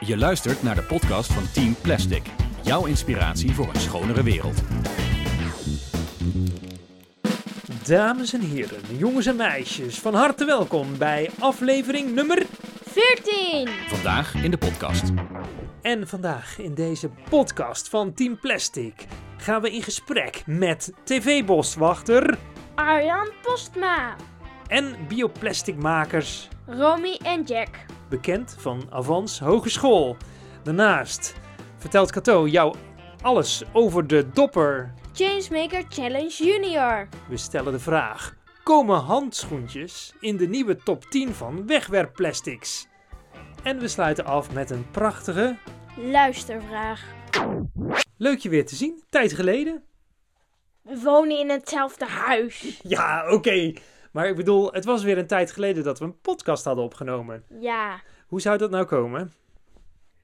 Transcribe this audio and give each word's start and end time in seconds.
Je 0.00 0.16
luistert 0.16 0.62
naar 0.62 0.74
de 0.74 0.82
podcast 0.82 1.32
van 1.32 1.50
Team 1.52 1.76
Plastic. 1.80 2.22
Jouw 2.62 2.86
inspiratie 2.86 3.54
voor 3.54 3.68
een 3.68 3.80
schonere 3.80 4.22
wereld. 4.22 4.62
Dames 7.86 8.32
en 8.32 8.40
heren, 8.40 8.80
jongens 8.96 9.26
en 9.26 9.36
meisjes, 9.36 9.98
van 9.98 10.14
harte 10.14 10.44
welkom 10.44 10.98
bij 10.98 11.30
aflevering 11.38 12.14
nummer 12.14 12.46
14! 12.84 13.68
Vandaag 13.88 14.34
in 14.34 14.50
de 14.50 14.58
podcast. 14.58 15.12
En 15.82 16.08
vandaag 16.08 16.58
in 16.58 16.74
deze 16.74 17.10
podcast 17.30 17.88
van 17.88 18.14
Team 18.14 18.38
Plastic 18.40 19.06
gaan 19.36 19.62
we 19.62 19.70
in 19.70 19.82
gesprek 19.82 20.42
met 20.46 20.92
TV-boswachter 21.04 22.38
Arjan 22.74 23.30
Postma, 23.42 24.16
en 24.66 24.96
bioplasticmakers, 25.08 26.48
Romy 26.66 27.18
en 27.22 27.42
Jack. 27.42 27.70
Bekend 28.08 28.56
van 28.58 28.86
Avans 28.90 29.40
Hogeschool. 29.40 30.16
Daarnaast 30.62 31.34
vertelt 31.76 32.12
Cato 32.12 32.46
jou 32.46 32.76
alles 33.22 33.62
over 33.72 34.06
de 34.06 34.30
dopper. 34.30 34.94
Changemaker 35.12 35.84
Challenge 35.88 36.44
Junior. 36.44 37.08
We 37.28 37.36
stellen 37.36 37.72
de 37.72 37.78
vraag: 37.78 38.34
komen 38.62 38.98
handschoentjes 38.98 40.14
in 40.20 40.36
de 40.36 40.48
nieuwe 40.48 40.76
top 40.76 41.04
10 41.04 41.34
van 41.34 41.66
wegwerpplastics? 41.66 42.86
En 43.62 43.78
we 43.78 43.88
sluiten 43.88 44.24
af 44.24 44.52
met 44.52 44.70
een 44.70 44.90
prachtige 44.90 45.56
Luistervraag. 45.96 47.04
Leuk 48.16 48.38
je 48.38 48.48
weer 48.48 48.66
te 48.66 48.76
zien. 48.76 49.02
Tijd 49.10 49.32
geleden. 49.32 49.82
We 50.82 51.00
wonen 51.00 51.38
in 51.38 51.50
hetzelfde 51.50 52.06
huis. 52.06 52.80
Ja, 52.82 53.30
oké. 53.30 53.72
Maar 54.14 54.28
ik 54.28 54.36
bedoel, 54.36 54.72
het 54.72 54.84
was 54.84 55.02
weer 55.02 55.18
een 55.18 55.26
tijd 55.26 55.52
geleden 55.52 55.84
dat 55.84 55.98
we 55.98 56.04
een 56.04 56.20
podcast 56.20 56.64
hadden 56.64 56.84
opgenomen. 56.84 57.44
Ja, 57.60 58.00
Hoe 58.26 58.40
zou 58.40 58.58
dat 58.58 58.70
nou 58.70 58.84
komen? 58.84 59.32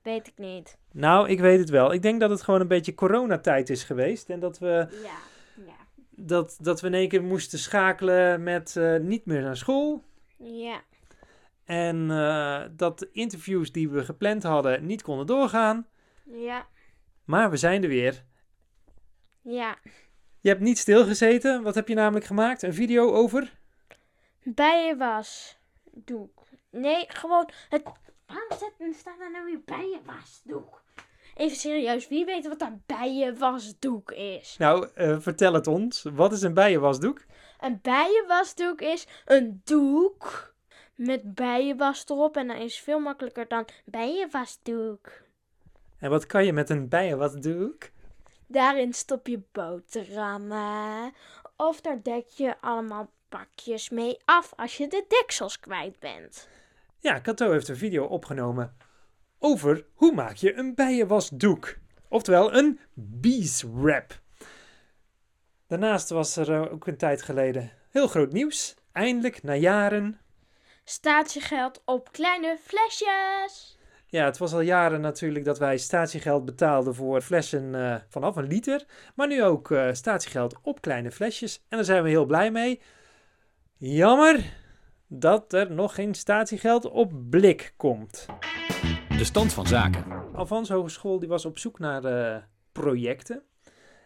weet 0.02 0.26
ik 0.26 0.38
niet. 0.38 0.78
Nou, 0.92 1.28
ik 1.28 1.40
weet 1.40 1.58
het 1.58 1.70
wel. 1.70 1.92
Ik 1.92 2.02
denk 2.02 2.20
dat 2.20 2.30
het 2.30 2.42
gewoon 2.42 2.60
een 2.60 2.68
beetje 2.68 2.94
coronatijd 2.94 3.70
is 3.70 3.84
geweest. 3.84 4.30
En 4.30 4.40
dat 4.40 4.58
we, 4.58 4.66
Ja, 5.02 5.18
ja. 5.66 5.72
dat, 6.10 6.58
dat 6.60 6.80
we 6.80 6.86
in 6.86 6.94
één 6.94 7.08
keer 7.08 7.22
moesten 7.22 7.58
schakelen 7.58 8.42
met 8.42 8.76
eh, 8.76 8.96
niet 8.96 9.26
meer 9.26 9.42
naar 9.42 9.56
school. 9.56 10.04
Ja, 10.36 10.80
En 11.64 12.10
eh, 12.10 12.62
dat 12.76 12.98
de 12.98 13.08
interviews 13.12 13.72
die 13.72 13.88
we 13.88 14.04
gepland 14.04 14.42
hadden 14.42 14.86
niet 14.86 15.02
konden 15.02 15.26
doorgaan. 15.26 15.86
ja, 16.24 16.66
Maar 17.24 17.50
we 17.50 17.56
zijn 17.56 17.82
er 17.82 17.88
weer. 17.88 18.24
ja. 19.42 19.78
Je 20.42 20.48
hebt 20.48 20.60
niet 20.60 20.78
stilgezeten. 20.78 21.62
Wat 21.62 21.74
heb 21.74 21.88
je 21.88 21.94
namelijk 21.94 22.24
gemaakt? 22.26 22.62
Een 22.62 22.74
video 22.74 23.12
over? 23.12 23.58
Bijenwasdoek. 24.54 26.42
Nee, 26.70 27.04
gewoon 27.08 27.50
het... 27.68 27.82
Waarom 28.26 28.48
zet- 28.58 28.96
staat 28.96 29.18
daar 29.18 29.30
nou 29.30 29.44
weer 29.44 29.62
bijenwasdoek? 29.64 30.82
Even 31.34 31.56
serieus, 31.56 32.08
wie 32.08 32.24
weet 32.24 32.48
wat 32.48 32.60
een 32.60 32.82
bijenwasdoek 32.86 34.12
is? 34.12 34.56
Nou, 34.58 34.88
eh, 34.94 35.16
vertel 35.18 35.52
het 35.52 35.66
ons. 35.66 36.02
Wat 36.02 36.32
is 36.32 36.42
een 36.42 36.54
bijenwasdoek? 36.54 37.24
Een 37.60 37.78
bijenwasdoek 37.82 38.80
is 38.80 39.06
een 39.24 39.60
doek 39.64 40.54
met 40.94 41.34
bijenwas 41.34 42.04
erop. 42.08 42.36
En 42.36 42.46
dat 42.48 42.56
is 42.56 42.80
veel 42.80 42.98
makkelijker 42.98 43.48
dan 43.48 43.68
bijenwasdoek. 43.84 45.08
En 45.98 46.10
wat 46.10 46.26
kan 46.26 46.44
je 46.44 46.52
met 46.52 46.70
een 46.70 46.88
bijenwasdoek? 46.88 47.88
Daarin 48.46 48.92
stop 48.92 49.26
je 49.26 49.40
boterhammen. 49.52 51.12
Of 51.56 51.80
daar 51.80 52.02
dek 52.02 52.26
je 52.26 52.60
allemaal 52.60 53.10
pakjes 53.30 53.88
mee 53.88 54.16
af 54.24 54.52
als 54.56 54.76
je 54.76 54.88
de 54.88 55.04
deksels 55.08 55.60
kwijt 55.60 55.98
bent. 55.98 56.48
Ja, 56.98 57.20
Cato 57.20 57.50
heeft 57.50 57.68
een 57.68 57.76
video 57.76 58.04
opgenomen 58.04 58.76
over 59.38 59.86
hoe 59.94 60.14
maak 60.14 60.36
je 60.36 60.54
een 60.54 60.74
bijenwasdoek. 60.74 61.76
Oftewel 62.08 62.54
een 62.54 62.80
bees 62.94 63.62
wrap. 63.62 64.20
Daarnaast 65.66 66.08
was 66.08 66.36
er 66.36 66.52
eh, 66.52 66.72
ook 66.72 66.86
een 66.86 66.96
tijd 66.96 67.22
geleden 67.22 67.72
heel 67.90 68.08
groot 68.08 68.32
nieuws. 68.32 68.74
Eindelijk, 68.92 69.42
na 69.42 69.54
jaren. 69.54 70.20
Statiegeld 70.84 71.82
op 71.84 72.12
kleine 72.12 72.58
flesjes. 72.62 73.78
Ja, 74.06 74.24
het 74.24 74.38
was 74.38 74.52
al 74.52 74.60
jaren 74.60 75.00
natuurlijk 75.00 75.44
dat 75.44 75.58
wij 75.58 75.78
statiegeld 75.78 76.44
betaalden 76.44 76.94
voor 76.94 77.20
flessen 77.20 77.74
eh, 77.74 77.96
vanaf 78.08 78.36
een 78.36 78.46
liter. 78.46 78.84
Maar 79.14 79.26
nu 79.26 79.42
ook 79.42 79.70
eh, 79.70 79.88
statiegeld 79.92 80.56
op 80.62 80.80
kleine 80.80 81.10
flesjes. 81.10 81.56
En 81.68 81.76
daar 81.76 81.84
zijn 81.84 82.02
we 82.02 82.08
heel 82.08 82.26
blij 82.26 82.50
mee. 82.50 82.80
Jammer 83.82 84.52
dat 85.06 85.52
er 85.52 85.72
nog 85.72 85.94
geen 85.94 86.14
statiegeld 86.14 86.90
op 86.90 87.12
blik 87.30 87.74
komt. 87.76 88.26
De 89.08 89.24
stand 89.24 89.52
van 89.52 89.66
zaken. 89.66 90.04
Avans 90.34 90.68
Hogeschool 90.68 91.18
die 91.18 91.28
was 91.28 91.44
op 91.44 91.58
zoek 91.58 91.78
naar 91.78 92.04
eh, 92.04 92.42
projecten. 92.72 93.42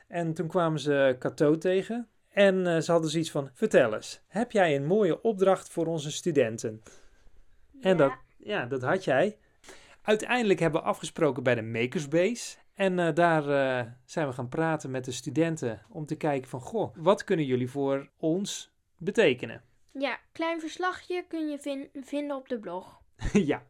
En 0.08 0.34
toen 0.34 0.46
kwamen 0.48 0.80
ze 0.80 1.16
Cato 1.18 1.58
tegen. 1.58 2.08
En 2.28 2.66
eh, 2.66 2.80
ze 2.80 2.90
hadden 2.92 3.10
zoiets 3.10 3.30
van, 3.30 3.50
vertel 3.52 3.94
eens, 3.94 4.20
heb 4.26 4.52
jij 4.52 4.76
een 4.76 4.86
mooie 4.86 5.22
opdracht 5.22 5.68
voor 5.68 5.86
onze 5.86 6.10
studenten? 6.10 6.82
En 7.80 7.96
dat, 7.96 8.12
ja, 8.38 8.66
dat 8.66 8.82
had 8.82 9.04
jij. 9.04 9.38
Uiteindelijk 10.02 10.60
hebben 10.60 10.80
we 10.80 10.86
afgesproken 10.86 11.42
bij 11.42 11.54
de 11.54 11.62
Makerspace. 11.62 12.56
En 12.74 12.98
eh, 12.98 13.14
daar 13.14 13.48
eh, 13.48 13.90
zijn 14.04 14.26
we 14.26 14.32
gaan 14.32 14.48
praten 14.48 14.90
met 14.90 15.04
de 15.04 15.12
studenten 15.12 15.82
om 15.88 16.06
te 16.06 16.16
kijken 16.16 16.48
van, 16.50 16.60
goh, 16.60 16.94
wat 16.96 17.24
kunnen 17.24 17.46
jullie 17.46 17.70
voor 17.70 18.10
ons 18.16 18.73
betekenen? 19.04 19.62
Ja, 19.98 20.18
klein 20.32 20.60
verslagje 20.60 21.24
kun 21.28 21.48
je 21.50 21.58
vin- 21.58 21.90
vinden 22.04 22.36
op 22.36 22.48
de 22.48 22.58
blog. 22.58 23.00
ja, 23.32 23.62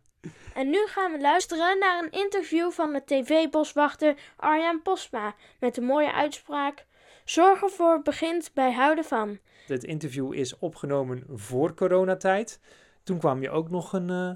En 0.55 0.71
nu 0.71 0.87
gaan 0.87 1.13
we 1.13 1.21
luisteren 1.21 1.79
naar 1.79 2.03
een 2.05 2.11
interview 2.11 2.71
van 2.71 2.93
de 2.93 3.03
tv-boswachter 3.05 4.15
Arjan 4.37 4.83
Posma 4.83 5.35
met 5.61 5.75
de 5.75 5.81
mooie 5.81 6.13
uitspraak: 6.13 6.87
Zorgen 7.25 7.71
voor 7.71 8.03
begint 8.03 8.51
bij 8.55 8.73
houden 8.73 9.05
van. 9.05 9.39
dit 9.67 9.85
interview 9.85 10.35
is 10.35 10.59
opgenomen 10.59 11.25
voor 11.33 11.75
coronatijd. 11.75 12.61
Toen 13.03 13.19
kwam 13.19 13.43
je 13.43 13.51
ook 13.51 13.71
nog 13.71 13.93
een, 13.93 14.11
eh, 14.11 14.31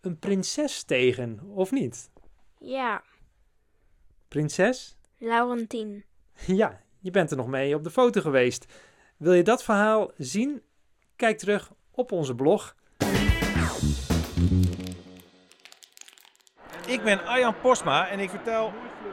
een 0.00 0.18
prinses 0.18 0.82
tegen, 0.82 1.40
of 1.48 1.70
niet? 1.70 2.10
Ja, 2.58 3.02
Prinses? 4.28 4.96
Laurentien. 5.18 6.04
Ja, 6.46 6.80
je 7.00 7.10
bent 7.10 7.30
er 7.30 7.36
nog 7.36 7.46
mee 7.48 7.74
op 7.74 7.84
de 7.84 7.90
foto 7.90 8.20
geweest. 8.20 8.66
Wil 9.16 9.32
je 9.32 9.42
dat 9.42 9.64
verhaal 9.64 10.10
zien? 10.16 10.62
Kijk 11.16 11.38
terug 11.38 11.70
op 11.90 12.12
onze 12.12 12.34
blog. 12.34 12.74
Ik 16.86 17.02
ben 17.02 17.26
Arjan 17.26 17.60
Posma 17.60 18.08
en 18.08 18.20
ik 18.20 18.30
vertel 18.30 18.72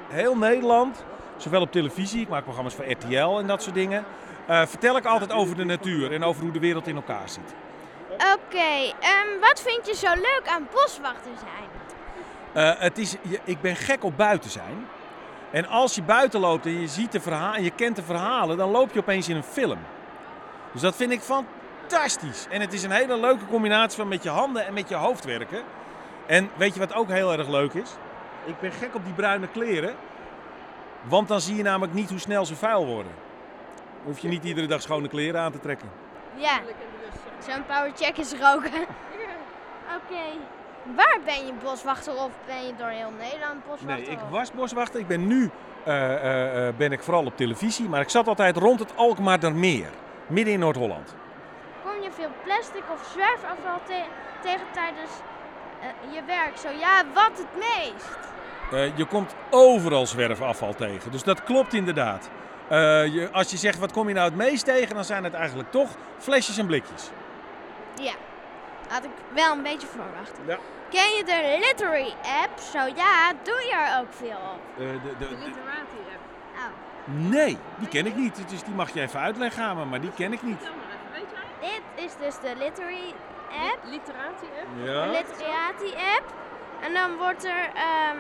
heel 0.09 0.37
Nederland, 0.37 1.03
zowel 1.37 1.61
op 1.61 1.71
televisie, 1.71 2.21
ik 2.21 2.27
maak 2.27 2.43
programma's 2.43 2.73
voor 2.73 2.91
RTL 2.91 3.39
en 3.39 3.47
dat 3.47 3.63
soort 3.63 3.75
dingen, 3.75 4.05
eh, 4.47 4.65
vertel 4.65 4.97
ik 4.97 5.05
altijd 5.05 5.31
over 5.31 5.55
de 5.55 5.63
natuur 5.63 6.11
en 6.11 6.23
over 6.23 6.43
hoe 6.43 6.51
de 6.51 6.59
wereld 6.59 6.87
in 6.87 6.95
elkaar 6.95 7.29
zit. 7.29 7.53
Oké, 8.11 8.93
ehm, 8.99 9.39
wat 9.39 9.61
vind 9.61 9.87
je 9.87 9.95
zo 9.95 10.13
leuk 10.13 10.43
aan 10.45 10.67
boswachter 10.73 11.31
zijn? 11.39 11.69
Eh, 12.53 12.79
het 12.81 12.97
is, 12.97 13.15
ik 13.43 13.61
ben 13.61 13.75
gek 13.75 14.03
op 14.03 14.17
buiten 14.17 14.49
zijn. 14.49 14.87
En 15.53 15.67
als 15.67 15.95
je 15.95 16.01
buiten 16.01 16.39
loopt 16.39 16.65
en 16.65 16.79
je 16.79 16.87
ziet 16.87 17.11
de 17.11 17.21
verhalen, 17.21 17.63
je 17.63 17.71
kent 17.71 17.95
de 17.95 18.03
verhalen, 18.03 18.57
dan 18.57 18.71
loop 18.71 18.93
je 18.93 18.99
opeens 18.99 19.29
in 19.29 19.35
een 19.35 19.43
film. 19.43 19.79
Dus 20.71 20.81
dat 20.81 20.95
vind 20.95 21.11
ik 21.11 21.21
fantastisch. 21.21 22.47
En 22.49 22.61
het 22.61 22.73
is 22.73 22.83
een 22.83 22.91
hele 22.91 23.19
leuke 23.19 23.45
combinatie 23.45 23.97
van 23.97 24.07
met 24.07 24.23
je 24.23 24.29
handen 24.29 24.65
en 24.65 24.73
met 24.73 24.89
je 24.89 24.95
hoofd 24.95 25.25
werken. 25.25 25.63
En 26.25 26.49
weet 26.55 26.73
je 26.73 26.79
wat 26.79 26.93
ook 26.93 27.09
heel 27.09 27.33
erg 27.33 27.47
leuk 27.47 27.73
is? 27.73 27.89
Ik 28.45 28.59
ben 28.59 28.71
gek 28.71 28.95
op 28.95 29.05
die 29.05 29.13
bruine 29.13 29.47
kleren. 29.47 29.95
Want 31.01 31.27
dan 31.27 31.41
zie 31.41 31.55
je 31.55 31.63
namelijk 31.63 31.93
niet 31.93 32.09
hoe 32.09 32.19
snel 32.19 32.45
ze 32.45 32.55
vuil 32.55 32.85
worden. 32.85 33.11
Hoef 34.03 34.19
je 34.19 34.27
niet 34.27 34.43
iedere 34.43 34.67
dag 34.67 34.81
schone 34.81 35.07
kleren 35.07 35.41
aan 35.41 35.51
te 35.51 35.59
trekken. 35.59 35.89
Ja, 36.35 36.59
zo'n 37.47 37.65
powercheck 37.65 38.17
is 38.17 38.31
roken. 38.31 38.81
Oké. 39.97 40.23
Waar 40.95 41.17
ben 41.25 41.45
je 41.45 41.53
boswachter 41.63 42.13
of 42.13 42.29
ben 42.45 42.65
je 42.65 42.73
door 42.77 42.87
heel 42.87 43.11
Nederland 43.19 43.65
boswachter? 43.67 43.87
Nee, 44.05 44.09
ik 44.09 44.19
was 44.29 44.51
boswachter. 44.51 44.99
Ik 44.99 45.07
ben 45.07 45.27
nu 45.27 45.49
eh, 45.83 46.13
eh, 46.13 46.67
eh, 46.67 46.75
ben 46.75 46.91
ik 46.91 47.03
vooral 47.03 47.25
op 47.25 47.37
televisie. 47.37 47.89
Maar 47.89 48.01
ik 48.01 48.09
zat 48.09 48.27
altijd 48.27 48.57
rond 48.57 48.79
het 48.79 48.95
Alkmaardermeer. 48.95 49.89
Midden 50.27 50.53
in 50.53 50.59
Noord-Holland. 50.59 51.15
Kom 51.83 52.01
je 52.03 52.11
veel 52.11 52.29
plastic 52.43 52.83
of 52.93 53.09
zwerfafval 53.13 53.79
te- 53.85 54.05
tegen 54.41 54.65
tijdens 54.73 55.11
je 56.13 56.21
werk? 56.25 56.57
Zo 56.57 56.69
ja, 56.69 57.03
wat 57.13 57.31
het 57.37 57.47
meest? 57.55 58.17
Je 58.97 59.05
komt 59.05 59.35
overal 59.49 60.05
zwerfafval 60.05 60.73
tegen. 60.73 61.11
Dus 61.11 61.23
dat 61.23 61.43
klopt 61.43 61.73
inderdaad. 61.73 62.29
Je, 62.69 63.29
als 63.31 63.51
je 63.51 63.57
zegt 63.57 63.79
wat 63.79 63.91
kom 63.91 64.07
je 64.07 64.13
nou 64.13 64.25
het 64.27 64.37
meest 64.37 64.65
tegen, 64.65 64.95
dan 64.95 65.03
zijn 65.05 65.23
het 65.23 65.33
eigenlijk 65.33 65.71
toch 65.71 65.89
flesjes 66.17 66.57
en 66.57 66.65
blikjes. 66.65 67.09
Ja, 68.01 68.13
had 68.93 69.03
ik 69.03 69.09
wel 69.33 69.51
een 69.51 69.63
beetje 69.63 69.87
verwacht. 69.87 70.31
Ja. 70.45 70.57
Ken 70.89 71.09
je 71.17 71.23
de 71.23 71.57
Literary 71.67 72.13
app? 72.43 72.59
Zo 72.59 72.79
ja, 72.95 73.31
doe 73.43 73.61
je 73.69 73.75
er 73.75 73.99
ook 73.99 74.13
veel 74.13 74.37
op. 74.53 74.59
Eh, 74.77 74.87
de, 75.03 75.17
de, 75.17 75.27
de- 75.27 75.51
Oh. 76.55 76.69
nee, 77.29 77.57
die 77.77 77.87
ken 77.87 78.05
ik 78.05 78.15
niet. 78.15 78.49
Dus 78.49 78.63
die 78.63 78.73
mag 78.73 78.93
je 78.93 79.01
even 79.01 79.19
uitleggen 79.19 79.63
aan 79.63 79.77
me, 79.77 79.85
maar 79.85 80.01
die 80.01 80.11
ken 80.15 80.33
ik 80.33 80.41
niet. 80.41 80.61
Dit 81.59 81.81
is 82.05 82.11
dus 82.19 82.35
de 82.39 82.55
Literary 82.57 83.13
app. 83.71 83.77
Literatie 83.83 84.49
app. 84.61 84.67
De 84.77 84.91
Ja. 84.91 85.05
Literati 85.05 85.93
app. 86.17 86.33
En 86.81 86.93
dan 86.93 87.17
wordt 87.17 87.43
er, 87.45 87.69
ehm, 87.73 88.17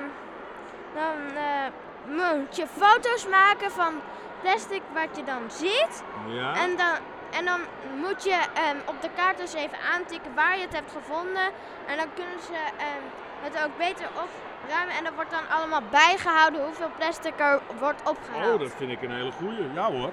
dan 0.93 1.37
eh, 1.37 1.67
moet 2.05 2.55
je 2.55 2.67
foto's 2.67 3.27
maken 3.27 3.71
van 3.71 3.93
plastic 4.41 4.81
wat 4.93 5.17
je 5.17 5.23
dan 5.23 5.41
ziet. 5.51 6.03
Ja. 6.27 6.55
En 6.55 6.77
dan, 6.77 6.95
en 7.37 7.45
dan 7.45 7.59
moet 7.95 8.23
je 8.23 8.37
ehm, 8.53 8.77
op 8.85 9.01
de 9.01 9.09
kaart 9.15 9.37
dus 9.37 9.53
even 9.53 9.77
aantikken 9.93 10.33
waar 10.35 10.55
je 10.57 10.61
het 10.61 10.73
hebt 10.73 10.91
gevonden. 10.91 11.47
En 11.87 11.97
dan 11.97 12.07
kunnen 12.15 12.39
ze 12.39 12.53
ehm, 12.77 13.03
het 13.41 13.63
ook 13.63 13.77
beter 13.77 14.07
opruimen. 14.25 14.95
En 14.95 15.05
er 15.05 15.13
wordt 15.13 15.31
dan 15.31 15.49
allemaal 15.57 15.81
bijgehouden 15.89 16.63
hoeveel 16.63 16.89
plastic 16.97 17.33
er 17.39 17.59
wordt 17.79 18.09
opgehaald. 18.09 18.53
Oh, 18.53 18.59
dat 18.59 18.71
vind 18.77 18.91
ik 18.91 19.01
een 19.01 19.11
hele 19.11 19.31
goeie. 19.31 19.73
Ja 19.73 19.91
hoor. 19.91 20.11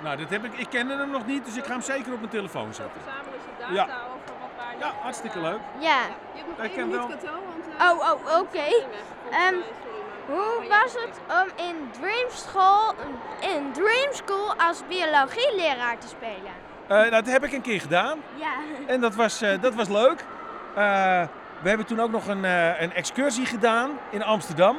Nou, 0.00 0.16
dat 0.16 0.28
heb 0.30 0.44
ik, 0.44 0.52
ik 0.58 0.68
kende 0.70 0.96
hem 0.96 1.10
nog 1.10 1.26
niet, 1.26 1.44
dus 1.44 1.56
ik 1.56 1.64
ga 1.64 1.72
hem 1.72 1.80
zeker 1.82 2.12
op 2.12 2.18
mijn 2.18 2.30
telefoon 2.30 2.74
zetten. 2.74 3.00
Verzamelen 3.02 3.40
ze 3.44 3.50
data 3.58 3.72
Ja. 3.74 3.84
over 3.84 4.34
wat 4.40 4.50
waar 4.56 4.72
je 4.72 4.78
Ja, 4.84 4.92
hartstikke 5.02 5.40
leuk. 5.40 5.60
Ja. 5.78 5.98
Je 6.00 6.38
hebt 6.38 6.48
nog 6.48 6.56
Ik 6.56 6.62
één 6.64 6.72
ken 6.74 6.88
minuut 6.88 7.06
wel- 7.06 7.16
cadeau, 7.16 7.38
want... 7.50 7.64
eh, 7.78 7.90
Oh, 7.90 8.10
oh, 8.34 8.40
oké. 8.40 8.58
ik 8.62 8.86
ben 9.30 9.62
Hoe 10.30 10.68
was 10.68 10.92
het 10.92 11.20
om 11.28 11.66
in 11.66 11.90
Dream 12.00 12.30
School, 12.30 12.94
in 13.40 13.72
Dream 13.72 14.12
School 14.12 14.54
als 14.56 14.82
biologieleraar 14.88 15.98
te 15.98 16.08
spelen? 16.08 16.52
Eh, 16.86 17.10
dat 17.10 17.26
heb 17.26 17.44
ik 17.44 17.52
een 17.52 17.60
keer 17.60 17.80
gedaan 17.80 18.18
Ja. 18.34 18.52
en 18.86 19.00
dat 19.00 19.14
was, 19.14 19.42
eh, 19.42 19.60
dat 19.60 19.74
was 19.74 19.88
leuk. 19.88 20.24
Eh, 20.74 21.22
we 21.62 21.68
hebben 21.68 21.86
toen 21.86 22.00
ook 22.00 22.10
nog 22.10 22.26
een, 22.26 22.44
een 22.82 22.92
excursie 22.92 23.46
gedaan 23.46 23.90
in 24.10 24.22
Amsterdam. 24.22 24.76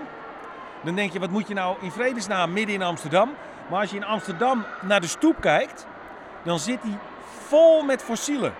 Dan 0.82 0.96
denk 0.96 1.14
je, 1.14 1.20
wat 1.20 1.30
moet 1.30 1.48
je 1.48 1.54
nou 1.54 1.78
in 1.82 1.92
vredesnaam 1.92 2.54
midden 2.54 2.76
in 2.76 2.82
Amsterdam? 2.82 3.34
Maar 3.70 3.80
als 3.80 3.90
je 3.90 3.96
in 3.96 4.06
Amsterdam 4.06 4.66
naar 4.82 5.02
de 5.02 5.08
stoep 5.08 5.42
kijkt, 5.42 5.86
dan 6.44 6.60
zit 6.60 6.82
die 6.82 6.98
vol 7.48 7.84
met 7.84 8.04
fossielen. 8.04 8.54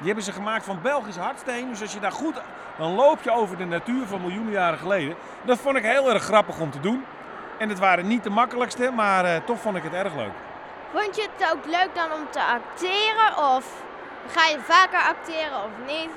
Die 0.00 0.06
hebben 0.06 0.24
ze 0.24 0.32
gemaakt 0.32 0.64
van 0.64 0.78
Belgisch 0.82 1.16
hardsteen. 1.16 1.68
Dus 1.68 1.80
als 1.82 1.92
je 1.92 2.00
daar 2.00 2.12
goed... 2.12 2.40
Dan 2.78 2.94
loop 2.94 3.22
je 3.22 3.30
over 3.30 3.56
de 3.56 3.64
natuur 3.66 4.06
van 4.06 4.20
miljoenen 4.20 4.52
jaren 4.52 4.78
geleden. 4.78 5.14
Dat 5.42 5.58
vond 5.58 5.76
ik 5.76 5.82
heel 5.84 6.10
erg 6.12 6.22
grappig 6.22 6.58
om 6.60 6.70
te 6.70 6.80
doen. 6.80 7.04
En 7.58 7.68
het 7.68 7.78
waren 7.78 8.06
niet 8.06 8.22
de 8.24 8.30
makkelijkste, 8.30 8.90
maar 8.94 9.24
eh, 9.24 9.36
toch 9.44 9.58
vond 9.60 9.76
ik 9.76 9.82
het 9.82 9.92
erg 9.92 10.14
leuk. 10.14 10.30
Vond 10.92 11.16
je 11.16 11.28
het 11.36 11.52
ook 11.52 11.64
leuk 11.64 11.88
dan 11.94 12.12
om 12.12 12.26
te 12.30 12.40
acteren 12.42 13.56
of 13.56 13.72
ga 14.28 14.46
je 14.46 14.58
vaker 14.60 14.98
acteren 14.98 15.56
of 15.64 15.70
niet? 15.86 16.10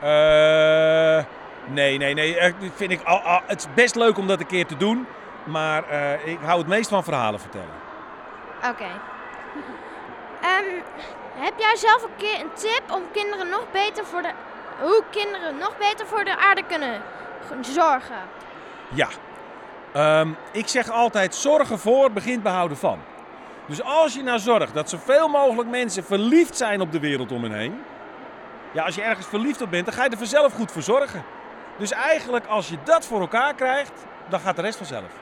Eh, 0.00 1.24
nee, 1.74 1.98
nee, 1.98 2.14
nee. 2.14 2.36
Eh, 2.38 2.52
dat 2.60 2.70
vind 2.74 2.90
ik 2.90 3.02
al, 3.02 3.18
al- 3.20 3.40
het 3.46 3.58
is 3.60 3.66
best 3.74 3.94
leuk 3.94 4.18
om 4.18 4.26
dat 4.26 4.40
een 4.40 4.46
keer 4.46 4.66
te 4.66 4.76
doen. 4.76 5.06
Maar 5.44 5.82
ik 6.24 6.38
hou 6.44 6.58
het 6.58 6.68
meest 6.68 6.88
van 6.88 7.04
verhalen 7.04 7.40
vertellen. 7.40 7.74
Oké. 8.70 8.84
Ehm, 10.42 10.82
heb 11.38 11.58
jij 11.58 11.76
zelf 11.76 12.02
een 12.02 12.40
een 12.40 12.52
tip 12.54 12.82
om 12.92 13.02
kinderen 13.12 13.48
nog 13.48 13.66
beter 13.72 14.06
voor 14.06 14.22
de... 14.22 14.30
Hoe 14.80 15.02
kinderen 15.10 15.58
nog 15.58 15.78
beter 15.78 16.06
voor 16.06 16.24
de 16.24 16.36
aarde 16.36 16.62
kunnen 16.62 17.02
zorgen? 17.60 18.16
Ja. 18.88 19.08
Ehm, 19.92 20.28
ik 20.52 20.68
zeg 20.68 20.90
altijd: 20.90 21.34
zorgen 21.34 21.78
voor 21.78 22.10
begint 22.10 22.42
behouden 22.42 22.76
van. 22.76 23.00
Dus 23.66 23.82
als 23.82 24.14
je 24.14 24.22
nou 24.22 24.38
zorgt 24.38 24.74
dat 24.74 24.90
zoveel 24.90 25.28
mogelijk 25.28 25.68
mensen 25.68 26.04
verliefd 26.04 26.56
zijn 26.56 26.80
op 26.80 26.92
de 26.92 27.00
wereld 27.00 27.32
om 27.32 27.42
hen 27.42 27.52
heen. 27.52 27.82
Ja, 28.72 28.84
als 28.84 28.94
je 28.94 29.02
ergens 29.02 29.26
verliefd 29.26 29.62
op 29.62 29.70
bent, 29.70 29.84
dan 29.84 29.94
ga 29.94 30.04
je 30.04 30.10
er 30.10 30.16
vanzelf 30.16 30.52
goed 30.52 30.72
voor 30.72 30.82
zorgen. 30.82 31.24
Dus 31.76 31.90
eigenlijk, 31.90 32.46
als 32.46 32.68
je 32.68 32.78
dat 32.84 33.06
voor 33.06 33.20
elkaar 33.20 33.54
krijgt, 33.54 33.92
dan 34.28 34.40
gaat 34.40 34.56
de 34.56 34.62
rest 34.62 34.76
vanzelf. 34.76 35.12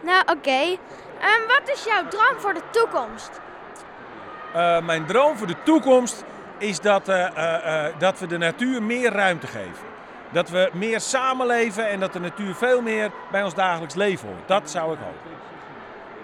Nou, 0.00 0.20
oké. 0.20 0.78
Ehm, 1.20 1.46
wat 1.46 1.68
is 1.72 1.84
jouw 1.84 2.08
droom 2.08 2.40
voor 2.40 2.54
de 2.54 2.62
toekomst? 2.70 3.40
Eh, 4.54 4.80
mijn 4.84 5.06
droom 5.06 5.36
voor 5.36 5.46
de 5.46 5.62
toekomst 5.62 6.24
is 6.58 6.80
dat, 6.80 7.08
eh, 7.08 7.26
eh, 7.26 7.86
eh, 7.86 7.94
dat 7.98 8.18
we 8.18 8.26
de 8.26 8.38
natuur 8.38 8.82
meer 8.82 9.12
ruimte 9.12 9.46
geven. 9.46 9.92
Dat 10.30 10.48
we 10.48 10.70
meer 10.72 11.00
samenleven 11.00 11.88
en 11.88 12.00
dat 12.00 12.12
de 12.12 12.20
natuur 12.20 12.54
veel 12.54 12.82
meer 12.82 13.10
bij 13.30 13.42
ons 13.44 13.54
dagelijks 13.54 13.94
leven 13.94 14.28
hoort. 14.28 14.48
Dat 14.48 14.70
zou 14.70 14.92
ik 14.92 14.98
hopen. 14.98 15.30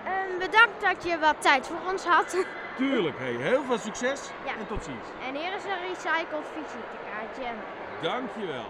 Ehm, 0.05 0.39
bedankt 0.39 0.81
dat 0.81 1.05
je 1.11 1.19
wat 1.19 1.35
tijd 1.39 1.67
voor 1.67 1.91
ons 1.93 2.05
had. 2.05 2.37
Tuurlijk, 2.77 3.19
hey, 3.19 3.33
heel 3.33 3.63
veel 3.67 3.79
succes 3.79 4.31
Ja. 4.45 4.51
en 4.59 4.67
tot 4.67 4.85
ziens. 4.85 5.07
En 5.29 5.35
hier 5.35 5.55
is 5.57 5.65
een 5.65 5.89
recycled 5.89 6.47
visitekaartje. 6.55 7.53
Dankjewel. 8.03 8.65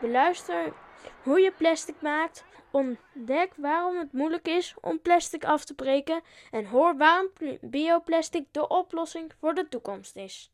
Beluister 0.00 0.72
hoe 1.22 1.40
je 1.40 1.52
plastic 1.56 1.94
maakt. 2.00 2.44
Ontdek 2.72 3.50
waarom 3.56 3.98
het 3.98 4.12
moeilijk 4.12 4.48
is 4.48 4.74
om 4.80 5.00
plastic 5.02 5.44
af 5.44 5.64
te 5.64 5.74
breken. 5.74 6.20
En 6.50 6.64
hoor 6.64 6.96
waarom 6.96 7.26
pl- 7.38 7.58
bioplastic 7.60 8.44
de 8.50 8.68
oplossing 8.68 9.32
voor 9.40 9.54
de 9.54 9.66
toekomst 9.68 10.16
is. 10.16 10.50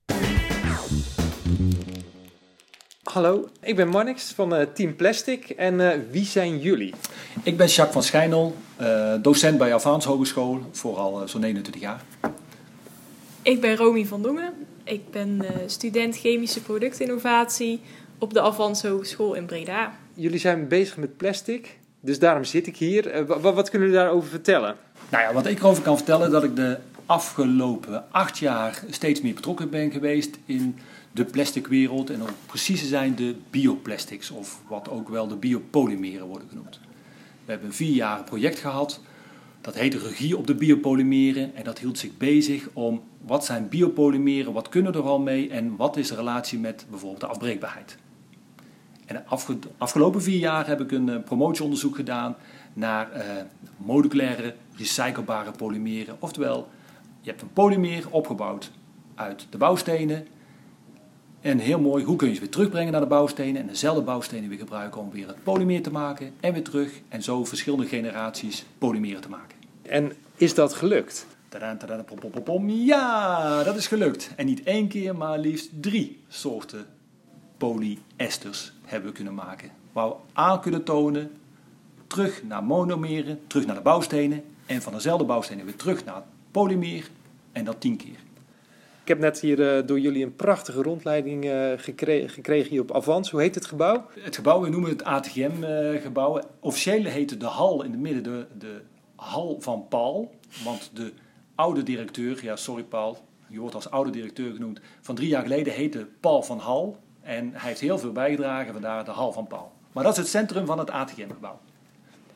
Hallo, 3.03 3.49
ik 3.61 3.77
ben 3.77 3.89
Marnix 3.89 4.33
van 4.33 4.55
eh, 4.55 4.67
Team 4.75 4.97
Plastic. 4.97 5.51
En 5.51 5.93
eh, 5.93 5.99
wie 6.11 6.25
zijn 6.25 6.59
jullie? 6.59 6.95
Ik 7.43 7.57
ben 7.57 7.67
Jacques 7.67 7.93
van 7.93 8.03
Schijnel, 8.03 8.55
eh, 8.77 9.15
docent 9.23 9.59
bij 9.59 9.75
Avans 9.75 10.05
Hogeschool, 10.05 10.61
vooral 10.71 11.29
zo'n 11.29 11.43
21 11.45 11.81
jaar. 11.81 12.03
Ik 13.43 13.61
ben 13.61 13.77
Romy 13.77 14.05
van 14.05 14.23
Dongen. 14.23 14.67
Ik 14.85 15.11
ben 15.11 15.43
eh, 15.45 15.57
student 15.67 16.17
chemische 16.17 16.63
productinnovatie 16.63 17.81
op 18.19 18.33
de 18.35 18.41
Avans 18.41 18.83
Hogeschool 18.83 19.35
in 19.35 19.47
Breda. 19.47 19.99
Jullie 20.15 20.39
zijn 20.39 20.69
bezig 20.69 20.97
met 20.97 21.17
plastic, 21.17 21.78
dus 22.01 22.19
daarom 22.19 22.45
zit 22.45 22.67
ik 22.67 22.77
hier. 22.77 23.07
Eh, 23.07 23.25
wa- 23.27 23.41
wa- 23.41 23.53
wat 23.53 23.71
kunnen 23.71 23.89
jullie 23.89 24.03
daarover 24.05 24.29
vertellen? 24.29 24.77
Nou 25.09 25.23
ja, 25.23 25.33
wat 25.33 25.47
ik 25.47 25.59
erover 25.59 25.83
kan 25.83 25.97
vertellen, 25.97 26.31
dat 26.31 26.45
ik 26.45 26.57
de 26.57 26.79
afgelopen 27.07 28.05
acht 28.11 28.39
jaar 28.39 28.83
steeds 28.91 29.21
meer 29.21 29.35
betrokken 29.35 29.71
ben 29.71 29.91
geweest 29.91 30.39
in 30.45 30.77
de 31.13 31.25
plasticwereld. 31.25 32.11
En 32.11 32.23
om 32.23 32.29
precies 32.47 32.89
zijn 32.89 33.15
de 33.15 33.35
bioplastics, 33.51 34.31
of 34.31 34.61
wat 34.69 34.89
ook 34.89 35.09
wel 35.09 35.29
de 35.29 35.37
biopolymeren 35.37 36.27
worden 36.27 36.49
genoemd. 36.49 36.81
We 37.45 37.51
hebben 37.51 37.69
een 37.69 37.75
vier 37.75 37.95
jaar 37.95 38.25
project 38.25 38.59
gehad, 38.59 39.01
dat 39.61 39.75
heette 39.75 39.99
Regie 39.99 40.37
op 40.37 40.47
de 40.47 40.55
biopolymeren. 40.55 41.55
En 41.57 41.65
dat 41.65 41.79
hield 41.79 41.99
zich 41.99 42.17
bezig 42.17 42.69
om 42.73 43.03
wat 43.27 43.45
zijn 43.45 43.69
biopolymeren, 43.69 44.53
wat 44.53 44.69
kunnen 44.69 44.95
er 44.95 45.03
al 45.03 45.19
mee 45.19 45.51
en 45.51 45.77
wat 45.77 45.97
is 45.97 46.09
de 46.09 46.15
relatie 46.15 46.59
met 46.59 46.87
bijvoorbeeld 46.91 47.21
de 47.21 47.27
afbreekbaarheid. 47.27 47.97
En 49.09 49.15
de 49.15 49.25
afge- 49.27 49.59
afgelopen 49.79 50.23
vier 50.23 50.39
jaar 50.39 50.67
heb 50.67 50.81
ik 50.81 50.93
een 50.93 51.09
eh, 51.09 51.23
promotieonderzoek 51.25 51.97
gedaan 51.97 52.37
naar 52.73 53.13
eh, 53.13 53.25
moleculaire 53.77 54.55
recyclebare 54.77 55.51
polymeren. 55.51 56.17
Oftewel, 56.19 56.69
je 57.21 57.31
hebt 57.31 57.43
een 57.43 57.53
polymeer 57.53 58.05
opgebouwd 58.11 58.71
uit 59.15 59.47
de 59.51 59.59
bouwstenen. 59.59 60.27
En 61.41 61.59
heel 61.59 61.81
mooi, 61.81 62.05
hoe 62.05 62.17
kun 62.17 62.29
je 62.29 62.35
ze 62.35 62.41
weer 62.41 62.51
terugbrengen 62.51 62.93
naar 62.93 63.01
de 63.01 63.07
bouwstenen 63.07 63.61
en 63.61 63.67
dezelfde 63.67 64.03
bouwstenen 64.03 64.49
weer 64.49 64.59
gebruiken 64.59 65.01
om 65.01 65.11
weer 65.11 65.27
het 65.27 65.43
polymeer 65.43 65.83
te 65.83 65.91
maken 65.91 66.33
en 66.41 66.53
weer 66.53 66.65
terug. 66.65 67.01
En 67.09 67.23
zo 67.23 67.45
verschillende 67.45 67.87
generaties 67.87 68.65
polymeren 68.79 69.21
te 69.21 69.29
maken. 69.29 69.57
En 69.83 70.13
is 70.37 70.55
dat 70.55 70.75
gelukt? 70.75 71.27
Tadaa, 71.49 71.77
tadaa, 71.77 72.03
pom, 72.03 72.19
pom, 72.19 72.31
pom, 72.31 72.43
pom. 72.43 72.71
Ja, 72.71 73.63
dat 73.63 73.77
is 73.77 73.87
gelukt. 73.87 74.31
En 74.37 74.47
niet 74.47 74.63
één 74.63 74.89
keer, 74.89 75.17
maar 75.17 75.39
liefst 75.39 75.71
drie 75.81 76.23
soorten 76.29 76.87
polyesters 77.57 78.73
hebben 78.89 79.09
we 79.09 79.15
kunnen 79.17 79.35
maken. 79.35 79.71
Waar 79.93 80.09
we 80.09 80.15
aan 80.33 80.61
kunnen 80.61 80.85
tonen, 80.85 81.31
terug 82.07 82.43
naar 82.45 82.65
monomeren, 82.65 83.41
terug 83.47 83.67
naar 83.67 83.75
de 83.77 83.83
bouwstenen. 83.83 84.45
En 84.67 84.83
van 84.83 84.93
dezelfde 84.93 85.25
bouwstenen 85.25 85.65
weer 85.65 85.77
terug 85.77 86.05
naar 86.05 86.15
het 86.15 86.25
polymeer. 86.51 87.09
En 87.53 87.65
dat 87.65 87.81
tien 87.81 87.97
keer. 87.97 88.17
Ik 89.03 89.15
heb 89.15 89.19
net 89.19 89.41
hier 89.41 89.77
eh, 89.77 89.87
door 89.87 90.01
jullie 90.01 90.25
een 90.25 90.37
prachtige 90.37 90.83
rondleiding 90.83 91.45
eh, 91.45 91.73
gekre- 91.77 92.29
gekregen 92.29 92.71
hier 92.71 92.81
op 92.81 92.95
Avans. 92.95 93.31
Hoe 93.31 93.41
heet 93.41 93.55
het 93.55 93.67
gebouw? 93.67 94.07
Het 94.21 94.37
gebouw, 94.37 94.61
we 94.61 94.69
noemen 94.69 94.91
het 94.91 95.05
ATGM-gebouw. 95.05 96.41
Officieel 96.61 97.05
heette 97.05 97.37
de 97.37 97.47
hal 97.47 97.83
in 97.85 97.91
het 97.91 98.01
midden 98.01 98.23
de, 98.23 98.47
de 98.59 98.81
hal 99.15 99.57
van 99.61 99.87
Paul. 99.89 100.35
Want 100.65 100.91
de 100.95 101.13
oude 101.55 101.83
directeur, 101.83 102.45
ja 102.45 102.57
sorry 102.57 102.83
Paul, 102.83 103.19
je 103.49 103.59
wordt 103.59 103.75
als 103.75 103.91
oude 103.91 104.11
directeur 104.11 104.53
genoemd. 104.53 104.81
Van 105.01 105.15
drie 105.15 105.29
jaar 105.29 105.43
geleden 105.43 105.73
heette 105.73 106.07
Paul 106.21 106.43
van 106.43 106.59
Hal. 106.59 106.99
En 107.23 107.51
hij 107.53 107.69
heeft 107.69 107.81
heel 107.81 107.99
veel 107.99 108.13
bijgedragen, 108.13 108.73
vandaar 108.73 109.05
de 109.05 109.11
hal 109.11 109.33
van 109.33 109.47
Paul. 109.47 109.73
Maar 109.93 110.05
dat 110.05 110.13
is 110.13 110.19
het 110.19 110.29
centrum 110.29 110.67
van 110.67 110.79
het 110.79 110.91
ATGM-gebouw. 110.91 111.59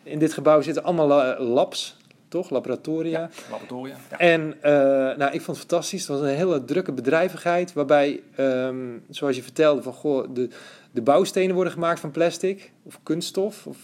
In 0.02 0.18
dit 0.18 0.32
gebouw 0.32 0.60
zitten 0.60 0.84
allemaal 0.84 1.06
la- 1.06 1.40
labs, 1.40 1.96
toch? 2.28 2.50
Laboratoria. 2.50 3.30
Laboratoria. 3.50 3.96
Ja. 4.10 4.18
En 4.18 4.62
eh, 4.62 4.72
nou, 5.16 5.32
ik 5.32 5.40
vond 5.42 5.46
het 5.58 5.66
fantastisch. 5.66 6.00
Het 6.00 6.08
was 6.10 6.20
een 6.20 6.36
hele 6.36 6.64
drukke 6.64 6.92
bedrijvigheid. 6.92 7.72
Waarbij, 7.72 8.20
ehm, 8.36 8.76
zoals 9.10 9.36
je 9.36 9.42
vertelde, 9.42 9.82
van, 9.82 9.92
goh, 9.92 10.28
de, 10.34 10.48
de 10.90 11.02
bouwstenen 11.02 11.54
worden 11.54 11.72
gemaakt 11.72 12.00
van 12.00 12.10
plastic 12.10 12.72
of 12.82 12.98
kunststof. 13.02 13.66
Of, 13.66 13.78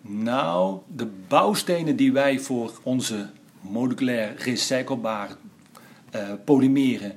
Nou, 0.00 0.78
de 0.94 1.08
bouwstenen 1.28 1.96
die 1.96 2.12
wij 2.12 2.38
voor 2.38 2.72
onze 2.82 3.26
moleculair 3.60 4.34
recyclebare 4.38 5.34
eh, 6.10 6.22
polymeren 6.44 7.12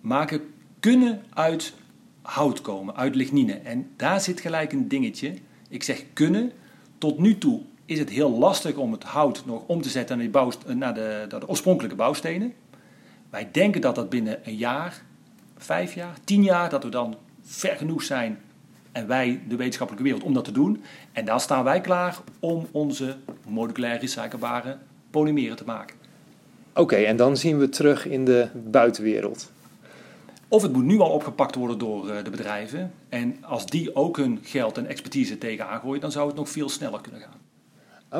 maken, 0.00 0.40
kunnen 0.80 1.22
uit 1.34 1.72
hout 2.24 2.60
komen, 2.60 2.96
uit 2.96 3.14
lignine. 3.14 3.52
En 3.52 3.90
daar 3.96 4.20
zit 4.20 4.40
gelijk 4.40 4.72
een 4.72 4.88
dingetje. 4.88 5.34
Ik 5.68 5.82
zeg 5.82 6.04
kunnen. 6.12 6.52
Tot 6.98 7.18
nu 7.18 7.38
toe 7.38 7.60
is 7.84 7.98
het 7.98 8.10
heel 8.10 8.30
lastig 8.30 8.76
om 8.76 8.92
het 8.92 9.02
hout 9.02 9.42
nog 9.46 9.62
om 9.66 9.82
te 9.82 9.88
zetten 9.88 10.16
naar, 10.16 10.24
die 10.24 10.34
bouwst- 10.34 10.66
naar, 10.66 10.94
de, 10.94 11.26
naar 11.28 11.40
de 11.40 11.48
oorspronkelijke 11.48 11.96
bouwstenen. 11.96 12.52
Wij 13.30 13.48
denken 13.52 13.80
dat 13.80 13.94
dat 13.94 14.08
binnen 14.08 14.38
een 14.44 14.56
jaar, 14.56 15.02
vijf 15.56 15.94
jaar, 15.94 16.16
tien 16.24 16.42
jaar, 16.42 16.70
dat 16.70 16.84
we 16.84 16.88
dan 16.88 17.16
ver 17.42 17.76
genoeg 17.76 18.02
zijn 18.02 18.38
en 18.92 19.06
wij, 19.06 19.40
de 19.48 19.56
wetenschappelijke 19.56 20.08
wereld, 20.08 20.24
om 20.24 20.34
dat 20.34 20.44
te 20.44 20.52
doen. 20.52 20.82
En 21.12 21.24
dan 21.24 21.40
staan 21.40 21.64
wij 21.64 21.80
klaar 21.80 22.18
om 22.40 22.66
onze 22.70 23.16
moleculair 23.48 24.00
recyclebare 24.00 24.76
polymeren 25.10 25.56
te 25.56 25.64
maken. 25.64 25.96
Oké, 26.74 26.96
en 26.96 27.16
dan 27.16 27.36
zien 27.36 27.58
we 27.58 27.68
terug 27.68 28.06
in 28.06 28.24
de 28.24 28.48
buitenwereld. 28.54 29.52
Of 30.54 30.62
het 30.62 30.72
moet 30.72 30.84
nu 30.84 30.98
al 30.98 31.10
opgepakt 31.10 31.54
worden 31.54 31.78
door 31.78 32.10
eh, 32.10 32.24
de 32.24 32.30
bedrijven. 32.30 32.92
En 33.08 33.44
als 33.44 33.66
die 33.66 33.96
ook 33.96 34.16
hun 34.16 34.38
geld 34.42 34.78
en 34.78 34.86
expertise 34.86 35.38
tegenaan 35.38 35.80
gooien, 35.80 36.00
dan 36.00 36.12
zou 36.12 36.26
het 36.26 36.36
nog 36.36 36.48
veel 36.48 36.68
sneller 36.68 37.00
kunnen 37.00 37.20
gaan. 37.20 37.40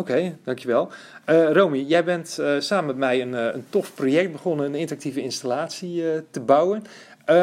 Oké, 0.00 0.38
dankjewel. 0.44 0.90
Uh, 1.30 1.52
Romy, 1.52 1.78
jij 1.78 2.04
bent 2.04 2.36
uh, 2.40 2.60
samen 2.60 2.86
met 2.86 2.96
mij 2.96 3.22
een, 3.22 3.32
een 3.32 3.64
tof 3.70 3.94
project 3.94 4.32
begonnen, 4.32 4.66
een 4.66 4.74
interactieve 4.74 5.22
installatie 5.22 6.02
uh, 6.02 6.10
te 6.30 6.40
bouwen. 6.40 6.82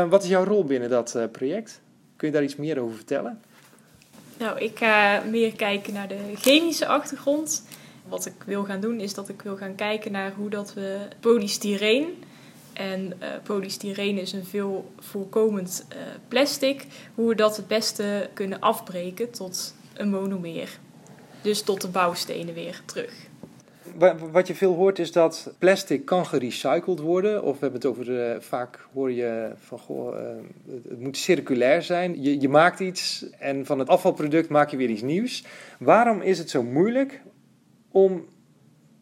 wat 0.09 0.23
is 0.23 0.29
jouw 0.29 0.43
rol 0.43 0.63
binnen 0.63 0.89
dat 0.89 1.17
project? 1.31 1.81
Kun 2.15 2.27
je 2.27 2.33
daar 2.33 2.43
iets 2.43 2.55
meer 2.55 2.79
over 2.79 2.95
vertellen? 2.95 3.41
Nou, 4.37 4.59
ik 4.59 4.77
ga 4.77 5.23
meer 5.29 5.55
kijken 5.55 5.93
naar 5.93 6.07
de 6.07 6.19
chemische 6.35 6.87
achtergrond. 6.87 7.63
Wat 8.07 8.25
ik 8.25 8.43
wil 8.45 8.63
gaan 8.63 8.81
doen 8.81 8.99
is 8.99 9.13
dat 9.13 9.29
ik 9.29 9.41
wil 9.41 9.57
gaan 9.57 9.75
kijken 9.75 10.11
naar 10.11 10.33
hoe 10.37 10.49
dat 10.49 10.73
we 10.73 10.97
polystyreen 11.19 12.23
en 12.73 13.13
uh, 13.47 14.17
is 14.17 14.33
een 14.33 14.45
veel 14.45 14.91
voorkomend 14.99 15.85
uh, 15.89 15.97
plastic. 16.27 16.85
Hoe 17.15 17.27
we 17.27 17.35
dat 17.35 17.57
het 17.57 17.67
beste 17.67 18.29
kunnen 18.33 18.59
afbreken 18.59 19.31
tot 19.31 19.75
een 19.93 20.09
monomeer. 20.09 20.79
Dus 21.41 21.61
tot 21.61 21.81
de 21.81 21.87
bouwstenen 21.87 22.53
weer 22.53 22.81
terug. 22.85 23.29
Wat 24.31 24.47
je 24.47 24.55
veel 24.55 24.73
hoort 24.73 24.99
is 24.99 25.11
dat 25.11 25.53
plastic 25.57 26.05
kan 26.05 26.25
gerecycled 26.25 26.99
worden. 26.99 27.43
Of 27.43 27.53
we 27.53 27.59
hebben 27.59 27.81
het 27.81 27.89
over, 27.89 28.09
uh, 28.09 28.39
vaak 28.39 28.87
hoor 28.93 29.11
je 29.11 29.51
van, 29.55 29.79
goh, 29.79 30.15
het 30.89 30.99
moet 30.99 31.17
circulair 31.17 31.81
zijn. 31.81 32.21
Je, 32.21 32.41
je 32.41 32.49
maakt 32.49 32.79
iets 32.79 33.29
en 33.39 33.65
van 33.65 33.79
het 33.79 33.87
afvalproduct 33.87 34.49
maak 34.49 34.69
je 34.69 34.77
weer 34.77 34.89
iets 34.89 35.01
nieuws. 35.01 35.43
Waarom 35.79 36.21
is 36.21 36.37
het 36.37 36.49
zo 36.49 36.63
moeilijk 36.63 37.21
om 37.91 38.25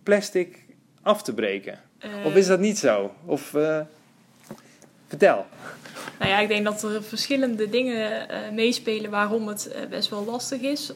plastic 0.03 0.65
af 1.01 1.23
te 1.23 1.33
breken? 1.33 1.88
Of 2.23 2.35
is 2.35 2.47
dat 2.47 2.59
niet 2.59 2.77
zo? 2.77 3.11
Of 3.25 3.53
uh, 3.53 3.79
vertel. 5.07 5.45
Nou 6.19 6.31
ja, 6.31 6.39
ik 6.39 6.47
denk 6.47 6.65
dat 6.65 6.83
er 6.83 7.03
verschillende 7.03 7.69
dingen 7.69 8.27
uh, 8.31 8.37
meespelen 8.53 9.11
waarom 9.11 9.47
het 9.47 9.69
uh, 9.75 9.89
best 9.89 10.09
wel 10.09 10.25
lastig 10.25 10.61
is. 10.61 10.91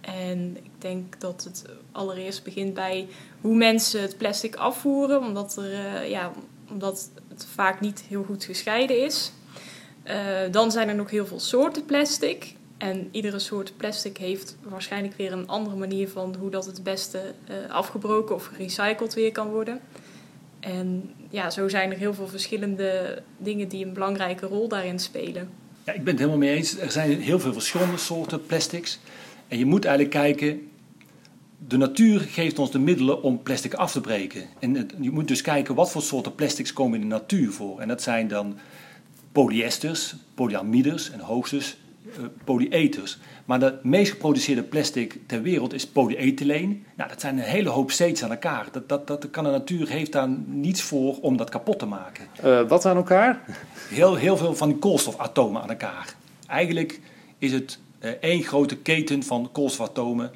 En 0.00 0.56
ik 0.62 0.70
denk 0.78 1.20
dat 1.20 1.44
het 1.44 1.64
allereerst 1.92 2.44
begint 2.44 2.74
bij 2.74 3.08
hoe 3.40 3.56
mensen 3.56 4.00
het 4.00 4.16
plastic 4.16 4.54
afvoeren, 4.54 5.20
omdat, 5.20 5.56
er, 5.56 6.04
ja, 6.08 6.32
omdat 6.70 7.10
het 7.28 7.46
vaak 7.54 7.80
niet 7.80 8.04
heel 8.08 8.24
goed 8.24 8.44
gescheiden 8.44 9.04
is. 9.04 9.32
dan 10.50 10.70
zijn 10.70 10.88
er 10.88 10.94
nog 10.94 11.10
heel 11.10 11.26
veel 11.26 11.40
soorten 11.40 11.84
plastic. 11.84 12.54
En 12.78 13.08
iedere 13.10 13.38
soort 13.38 13.76
plastic 13.76 14.16
heeft 14.16 14.56
waarschijnlijk 14.62 15.16
weer 15.16 15.32
een 15.32 15.48
andere 15.48 15.76
manier 15.76 16.08
van 16.08 16.34
hoe 16.38 16.50
dat 16.50 16.66
het 16.66 16.82
beste 16.82 17.20
afgebroken 17.68 18.34
of 18.34 18.44
gerecycled 18.46 19.14
weer 19.14 19.32
kan 19.32 19.48
worden. 19.48 19.80
En 20.66 21.10
ja, 21.30 21.50
zo 21.50 21.68
zijn 21.68 21.90
er 21.90 21.98
heel 21.98 22.14
veel 22.14 22.28
verschillende 22.28 23.22
dingen 23.38 23.68
die 23.68 23.84
een 23.84 23.92
belangrijke 23.92 24.46
rol 24.46 24.68
daarin 24.68 24.98
spelen. 24.98 25.48
Ja, 25.84 25.92
ik 25.92 26.04
ben 26.04 26.08
het 26.08 26.18
helemaal 26.18 26.38
mee 26.38 26.56
eens. 26.56 26.78
Er 26.78 26.90
zijn 26.90 27.20
heel 27.20 27.40
veel 27.40 27.52
verschillende 27.52 27.96
soorten 27.96 28.46
plastics. 28.46 28.98
En 29.48 29.58
je 29.58 29.66
moet 29.66 29.84
eigenlijk 29.84 30.14
kijken, 30.14 30.68
de 31.68 31.76
natuur 31.76 32.20
geeft 32.20 32.58
ons 32.58 32.70
de 32.70 32.78
middelen 32.78 33.22
om 33.22 33.42
plastic 33.42 33.74
af 33.74 33.92
te 33.92 34.00
breken. 34.00 34.42
En 34.58 34.90
je 35.00 35.10
moet 35.10 35.28
dus 35.28 35.40
kijken 35.40 35.74
wat 35.74 35.90
voor 35.90 36.02
soorten 36.02 36.34
plastics 36.34 36.72
komen 36.72 37.00
in 37.00 37.08
de 37.08 37.14
natuur 37.14 37.50
voor. 37.50 37.80
En 37.80 37.88
dat 37.88 38.02
zijn 38.02 38.28
dan 38.28 38.58
polyesters, 39.32 40.14
polyamides 40.34 41.10
en 41.10 41.20
hoogstens 41.20 41.76
uh, 42.06 42.24
polyeters. 42.44 43.18
Maar 43.44 43.58
de 43.58 43.78
meest 43.82 44.10
geproduceerde 44.10 44.62
plastic 44.62 45.18
ter 45.26 45.42
wereld 45.42 45.72
is 45.72 45.86
polyethyleen. 45.86 46.84
Nou, 46.96 47.08
dat 47.10 47.20
zijn 47.20 47.38
een 47.38 47.44
hele 47.44 47.68
hoop 47.68 47.90
steeds 47.90 48.22
aan 48.22 48.30
elkaar. 48.30 48.66
Dat, 48.72 48.88
dat, 48.88 49.06
dat 49.06 49.30
kan 49.30 49.44
de 49.44 49.50
natuur 49.50 49.88
heeft 49.88 50.12
daar 50.12 50.28
niets 50.46 50.82
voor 50.82 51.18
om 51.20 51.36
dat 51.36 51.50
kapot 51.50 51.78
te 51.78 51.86
maken. 51.86 52.26
Uh, 52.44 52.68
wat 52.68 52.86
aan 52.86 52.96
elkaar? 52.96 53.42
Heel, 53.88 54.14
heel 54.14 54.36
veel 54.36 54.54
van 54.54 54.68
die 54.68 54.78
koolstofatomen 54.78 55.62
aan 55.62 55.70
elkaar. 55.70 56.14
Eigenlijk 56.46 57.00
is 57.38 57.52
het 57.52 57.78
uh, 58.00 58.10
één 58.10 58.42
grote 58.42 58.76
keten 58.76 59.22
van 59.22 59.48
koolstofatomen. 59.52 60.30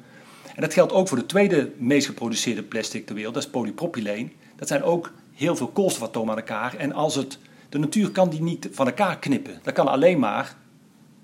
En 0.55 0.61
dat 0.61 0.73
geldt 0.73 0.93
ook 0.93 1.07
voor 1.07 1.17
de 1.17 1.25
tweede 1.25 1.71
meest 1.77 2.07
geproduceerde 2.07 2.63
plastic 2.63 3.05
ter 3.05 3.15
wereld, 3.15 3.33
dat 3.33 3.43
is 3.43 3.49
polypropyleen. 3.49 4.31
Dat 4.55 4.67
zijn 4.67 4.83
ook 4.83 5.11
heel 5.33 5.55
veel 5.55 5.67
koolstofatomen 5.67 6.31
aan 6.31 6.39
elkaar. 6.39 6.75
En 6.75 6.93
als 6.93 7.15
het, 7.15 7.37
de 7.69 7.79
natuur 7.79 8.11
kan 8.11 8.29
die 8.29 8.41
niet 8.41 8.69
van 8.71 8.85
elkaar 8.85 9.19
knippen. 9.19 9.59
Dat 9.63 9.73
kan 9.73 9.87
alleen 9.87 10.19
maar 10.19 10.55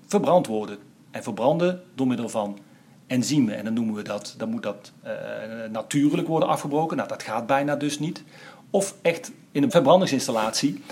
verbrand 0.08 0.46
worden 0.46 0.78
en 1.10 1.22
verbranden 1.22 1.82
door 1.94 2.06
middel 2.06 2.28
van 2.28 2.58
enzymen. 3.06 3.56
En 3.56 3.64
dan 3.64 3.72
noemen 3.72 3.94
we 3.94 4.02
dat, 4.02 4.34
dan 4.38 4.50
moet 4.50 4.62
dat 4.62 4.92
uh, 5.04 5.12
natuurlijk 5.70 6.28
worden 6.28 6.48
afgebroken. 6.48 6.96
Nou, 6.96 7.08
dat 7.08 7.22
gaat 7.22 7.46
bijna 7.46 7.76
dus 7.76 7.98
niet. 7.98 8.22
Of 8.70 8.94
echt 9.02 9.32
in 9.52 9.62
een 9.62 9.70
verbrandingsinstallatie. 9.70 10.82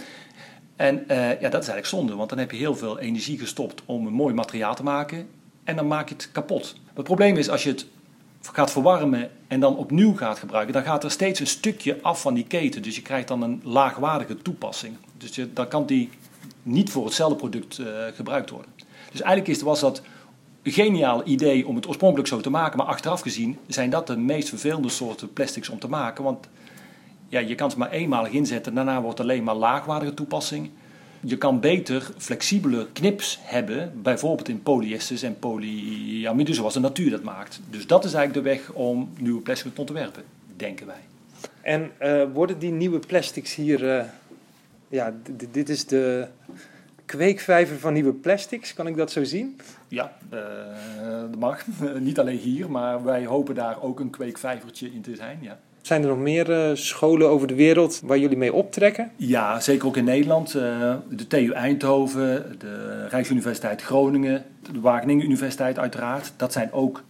En 0.77 1.05
uh, 1.09 1.41
ja, 1.41 1.49
dat 1.49 1.63
is 1.63 1.69
eigenlijk 1.69 1.87
zonde, 1.87 2.15
want 2.15 2.29
dan 2.29 2.39
heb 2.39 2.51
je 2.51 2.57
heel 2.57 2.77
veel 2.77 2.99
energie 2.99 3.39
gestopt 3.39 3.83
om 3.87 4.07
een 4.07 4.13
mooi 4.13 4.35
materiaal 4.35 4.75
te 4.75 4.83
maken. 4.83 5.29
En 5.65 5.77
dan 5.77 5.87
maak 5.87 6.09
je 6.09 6.15
het 6.15 6.33
kapot. 6.33 6.77
Het 6.95 7.05
probleem 7.05 7.37
is 7.37 7.49
als 7.49 7.63
je 7.63 7.71
het 7.71 7.87
gaat 8.41 8.71
verwarmen 8.71 9.31
en 9.49 9.61
dan 9.61 9.77
opnieuw 9.77 10.17
gaat 10.17 10.39
gebruiken, 10.39 10.75
dan 10.75 10.83
gaat 10.83 11.05
er 11.05 11.11
steeds 11.11 11.41
een 11.41 11.47
stukje 11.47 11.99
af 12.03 12.21
van 12.21 12.35
die 12.35 12.47
keten. 12.47 12.83
Dus 12.83 12.97
je 12.97 13.03
krijgt 13.03 13.29
dan 13.29 13.43
een 13.43 13.61
laagwaardige 13.65 14.37
toepassing. 14.43 14.97
Dus 15.17 15.35
je, 15.35 15.53
dan 15.53 15.69
kan 15.69 15.87
die 15.87 16.11
niet 16.63 16.91
voor 16.91 17.05
hetzelfde 17.05 17.37
product 17.37 17.79
uh, 17.79 17.87
gebruikt 18.15 18.51
worden. 18.51 18.71
Dus 19.17 19.25
eigenlijk 19.25 19.63
was 19.63 19.81
dat 19.81 20.03
een 20.63 20.73
geniaal 20.73 21.27
idee 21.27 21.67
om 21.67 21.77
het 21.77 21.87
oorspronkelijk 21.87 22.29
zo 22.29 22.41
te 22.41 22.51
maken. 22.51 22.79
Maar 22.79 22.87
achteraf 22.87 23.21
gezien 23.21 23.59
zijn 23.67 23.91
dat 23.91 24.07
de 24.07 24.17
meest 24.17 24.49
vervelende 24.49 24.89
soorten 24.89 25.33
plastics 25.33 25.69
om 25.69 25.79
te 25.79 25.89
maken. 25.89 26.25
Want 26.25 26.49
ja, 27.29 27.41
je 27.41 27.55
kan 27.55 27.71
ze 27.71 27.79
maar 27.79 27.91
eenmalig 27.91 28.33
inzetten. 28.33 28.75
Daarna 28.75 29.01
wordt 29.01 29.19
het 29.19 29.27
alleen 29.27 29.45
maar 29.45 29.55
laagwaardige 29.55 30.15
toepassing. 30.15 30.71
Je 31.21 31.39
kan 31.39 31.61
beter 31.61 32.11
flexibele 32.17 32.87
knips 32.93 33.39
hebben. 33.43 33.93
Bijvoorbeeld 34.03 34.49
in 34.49 34.63
polyesters 34.63 35.23
en 35.23 35.39
polyamide 35.39 36.55
zoals 36.55 36.75
de 36.75 36.81
natuur 36.81 37.11
dat 37.11 37.23
maakt. 37.23 37.61
Dus 37.71 37.87
dat 37.87 38.05
is 38.05 38.15
eigenlijk 38.15 38.47
de 38.47 38.53
weg 38.53 38.73
om 38.73 39.11
nieuwe 39.19 39.41
plastics 39.41 39.75
te 39.75 39.81
ontwerpen, 39.81 40.23
denken 40.57 40.87
wij. 40.87 41.01
En 41.61 41.91
uh, 42.03 42.23
worden 42.33 42.59
die 42.59 42.73
nieuwe 42.73 42.99
plastics 42.99 43.55
hier... 43.55 43.83
Uh, 43.83 44.05
ja, 44.89 45.15
dit 45.51 45.69
is 45.69 45.87
de 45.87 46.27
kweekvijver 47.07 47.79
van 47.79 47.93
nieuwe 47.93 48.13
plastics, 48.13 48.75
kan 48.75 48.87
ik 48.87 48.97
dat 48.97 49.11
zo 49.11 49.25
zien? 49.25 49.61
Ja, 49.89 50.17
uh, 50.35 50.41
dat 51.31 51.39
mag. 51.39 51.65
Niet 51.99 52.19
alleen 52.19 52.39
hier, 52.39 52.71
maar 52.71 53.05
wij 53.05 53.27
hopen 53.27 53.55
daar 53.55 53.83
ook 53.83 54.01
een 54.01 54.11
kweekvijvertje 54.11 54.93
in 54.93 55.03
te 55.03 55.17
zijn. 55.17 55.39
Ja. 55.41 55.59
Zijn 55.81 56.03
er 56.03 56.09
nog 56.09 56.19
meer 56.19 56.51
uh, 56.51 56.77
scholen 56.77 57.29
over 57.29 57.47
de 57.47 57.55
wereld 57.55 58.01
waar 58.05 58.19
jullie 58.19 58.37
mee 58.37 58.53
optrekken? 58.53 59.11
Ja, 59.17 59.61
zeker 59.61 59.87
ook 59.87 59.97
in 59.97 60.05
Nederland. 60.05 60.55
Uh, 60.55 60.95
de 61.09 61.27
TU 61.27 61.51
Eindhoven, 61.51 62.57
de 62.59 63.07
Rijksuniversiteit 63.09 63.83
Groningen, 63.83 64.45
de 64.73 64.81
Wageningen 64.81 65.25
Universiteit 65.25 65.79
uiteraard. 65.79 66.33
Dat 66.37 66.53
zijn 66.53 66.73
ook 66.73 67.05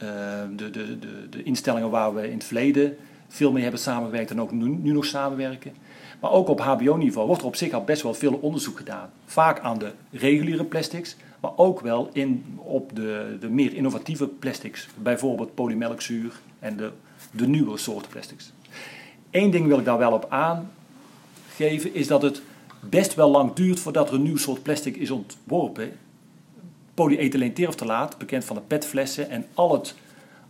de, 0.56 0.70
de, 0.70 0.98
de, 0.98 1.28
de 1.30 1.42
instellingen 1.42 1.90
waar 1.90 2.14
we 2.14 2.26
in 2.26 2.34
het 2.34 2.44
verleden 2.44 2.96
veel 3.28 3.52
mee 3.52 3.62
hebben 3.62 3.80
samengewerkt 3.80 4.30
en 4.30 4.40
ook 4.40 4.52
nu, 4.52 4.68
nu 4.68 4.92
nog 4.92 5.04
samenwerken. 5.04 5.72
Maar 6.20 6.30
ook 6.30 6.48
op 6.48 6.60
HBO-niveau 6.60 7.26
wordt 7.26 7.42
er 7.42 7.48
op 7.48 7.56
zich 7.56 7.72
al 7.72 7.84
best 7.84 8.02
wel 8.02 8.14
veel 8.14 8.38
onderzoek 8.40 8.76
gedaan. 8.76 9.10
Vaak 9.24 9.60
aan 9.60 9.78
de 9.78 9.92
reguliere 10.10 10.64
plastics, 10.64 11.16
maar 11.40 11.50
ook 11.56 11.80
wel 11.80 12.10
in, 12.12 12.44
op 12.56 12.96
de, 12.96 13.36
de 13.40 13.48
meer 13.48 13.74
innovatieve 13.74 14.26
plastics. 14.26 14.88
Bijvoorbeeld 14.94 15.54
polymelkzuur 15.54 16.40
en 16.58 16.76
de, 16.76 16.90
de 17.30 17.48
nieuwe 17.48 17.78
soorten 17.78 18.10
plastics. 18.10 18.52
Eén 19.30 19.50
ding 19.50 19.66
wil 19.66 19.78
ik 19.78 19.84
daar 19.84 19.98
wel 19.98 20.12
op 20.12 20.26
aangeven, 20.28 21.94
is 21.94 22.06
dat 22.06 22.22
het 22.22 22.42
best 22.80 23.14
wel 23.14 23.30
lang 23.30 23.52
duurt 23.52 23.80
voordat 23.80 24.08
er 24.08 24.14
een 24.14 24.22
nieuw 24.22 24.36
soort 24.36 24.62
plastic 24.62 24.96
is 24.96 25.10
ontworpen. 25.10 25.92
Polyethyleen 26.94 27.52
terftalaat, 27.52 28.18
bekend 28.18 28.44
van 28.44 28.56
de 28.56 28.62
petflessen 28.62 29.30
en 29.30 29.46
al 29.54 29.72
het, 29.72 29.94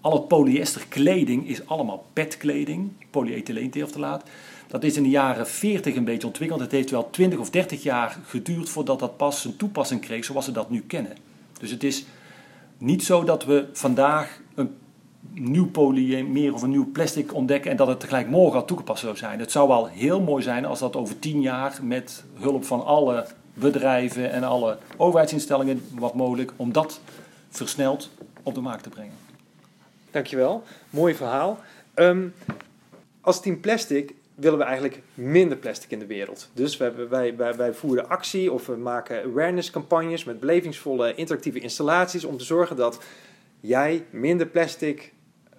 al 0.07 0.13
het 0.13 0.29
polyester 0.29 0.87
kleding 0.89 1.49
is 1.49 1.67
allemaal 1.67 2.05
petkleding, 2.13 2.91
polyethyleen 3.11 3.71
terftalaat. 3.71 4.23
Dat 4.67 4.85
is 4.85 4.97
in 4.97 5.03
de 5.03 5.09
jaren 5.09 5.47
40 5.47 5.97
een 5.97 6.05
beetje 6.05 6.27
ontwikkeld. 6.27 6.61
Het 6.61 6.73
heeft 6.73 6.91
wel 6.91 7.11
20 7.11 7.39
of 7.39 7.51
30 7.51 7.83
jaar 7.83 8.19
geduurd 8.27 8.69
voordat 8.69 8.99
dat 8.99 9.17
pas 9.17 9.45
een 9.45 9.57
toepassing 9.57 10.01
kreeg 10.01 10.25
zoals 10.25 10.47
we 10.47 10.53
dat 10.53 10.71
nu 10.71 10.81
kennen. 10.81 11.17
Dus 11.61 11.71
het 11.71 11.85
is 11.85 12.05
niet 12.79 13.05
zo 13.05 13.25
dat 13.25 13.45
we 13.45 13.67
vandaag 13.73 14.41
een 14.55 14.75
nieuw 15.35 15.71
polymer 15.71 16.55
of 16.55 16.63
een 16.63 16.71
nieuw 16.71 16.91
plastic 16.93 17.35
ontdekken 17.35 17.71
en 17.71 17.77
dat 17.77 17.89
het 17.89 18.01
tegelijk 18.01 18.29
morgen 18.29 18.61
al 18.61 18.67
toegepast 18.67 19.01
zou 19.03 19.17
zijn. 19.17 19.39
Het 19.39 19.53
zou 19.53 19.69
wel 19.69 19.87
heel 19.87 20.21
mooi 20.21 20.43
zijn 20.43 20.65
als 20.65 20.79
dat 20.79 20.97
over 20.97 21.19
10 21.19 21.41
jaar 21.41 21.79
met 21.83 22.25
hulp 22.35 22.65
van 22.65 22.85
alle 22.85 23.27
bedrijven 23.55 24.33
en 24.33 24.45
alle 24.45 24.79
overheidsinstellingen 24.97 25.83
wat 25.91 26.15
mogelijk 26.15 26.53
om 26.57 26.73
dat 26.73 27.01
versneld 27.51 28.11
op 28.43 28.55
de 28.55 28.61
markt 28.61 28.83
te 28.83 28.89
brengen. 28.89 29.26
Dankjewel, 30.17 30.63
mooi 30.91 31.15
verhaal. 31.15 31.61
Um, 31.95 32.35
als 33.21 33.41
Team 33.41 33.61
Plastic 33.61 34.15
willen 34.35 34.59
we 34.59 34.65
eigenlijk 34.65 35.03
minder 35.15 35.59
plastic 35.59 35.91
in 35.91 35.99
de 35.99 36.07
wereld. 36.07 36.51
Dus 36.53 36.77
wij, 36.77 37.09
wij, 37.09 37.37
wij, 37.37 37.55
wij 37.55 37.75
voeren 37.75 38.09
actie 38.09 38.53
of 38.53 38.67
we 38.67 38.77
maken 38.77 39.23
awareness 39.23 39.71
campagnes 39.71 40.25
met 40.25 40.41
belevingsvolle 40.41 41.15
interactieve 41.15 41.59
installaties 41.59 42.25
om 42.25 42.37
te 42.37 42.45
zorgen 42.45 42.77
dat 42.77 43.03
jij 43.61 44.05
minder 44.11 44.47
plastic 44.47 45.13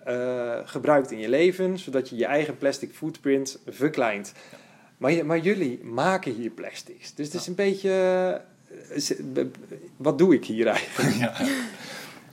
uh, 0.08 0.58
gebruikt 0.64 1.12
in 1.12 1.20
je 1.20 1.30
leven, 1.30 1.80
zodat 1.80 2.10
je 2.10 2.16
je 2.16 2.26
eigen 2.26 2.58
plastic 2.58 2.94
footprint 2.94 3.60
verkleint. 3.68 4.34
Maar, 4.98 5.26
maar 5.26 5.40
jullie 5.40 5.84
maken 5.84 6.34
hier 6.34 6.50
plastics. 6.50 7.14
Dus 7.14 7.26
het 7.26 7.42
is 7.42 7.48
een 7.48 7.56
beetje. 7.56 7.92
Uh, 9.36 9.46
wat 9.98 10.18
doe 10.18 10.34
ik 10.34 10.46
hier 10.46 10.68
eigenlijk? 10.68 11.16
Ja, 11.20 11.34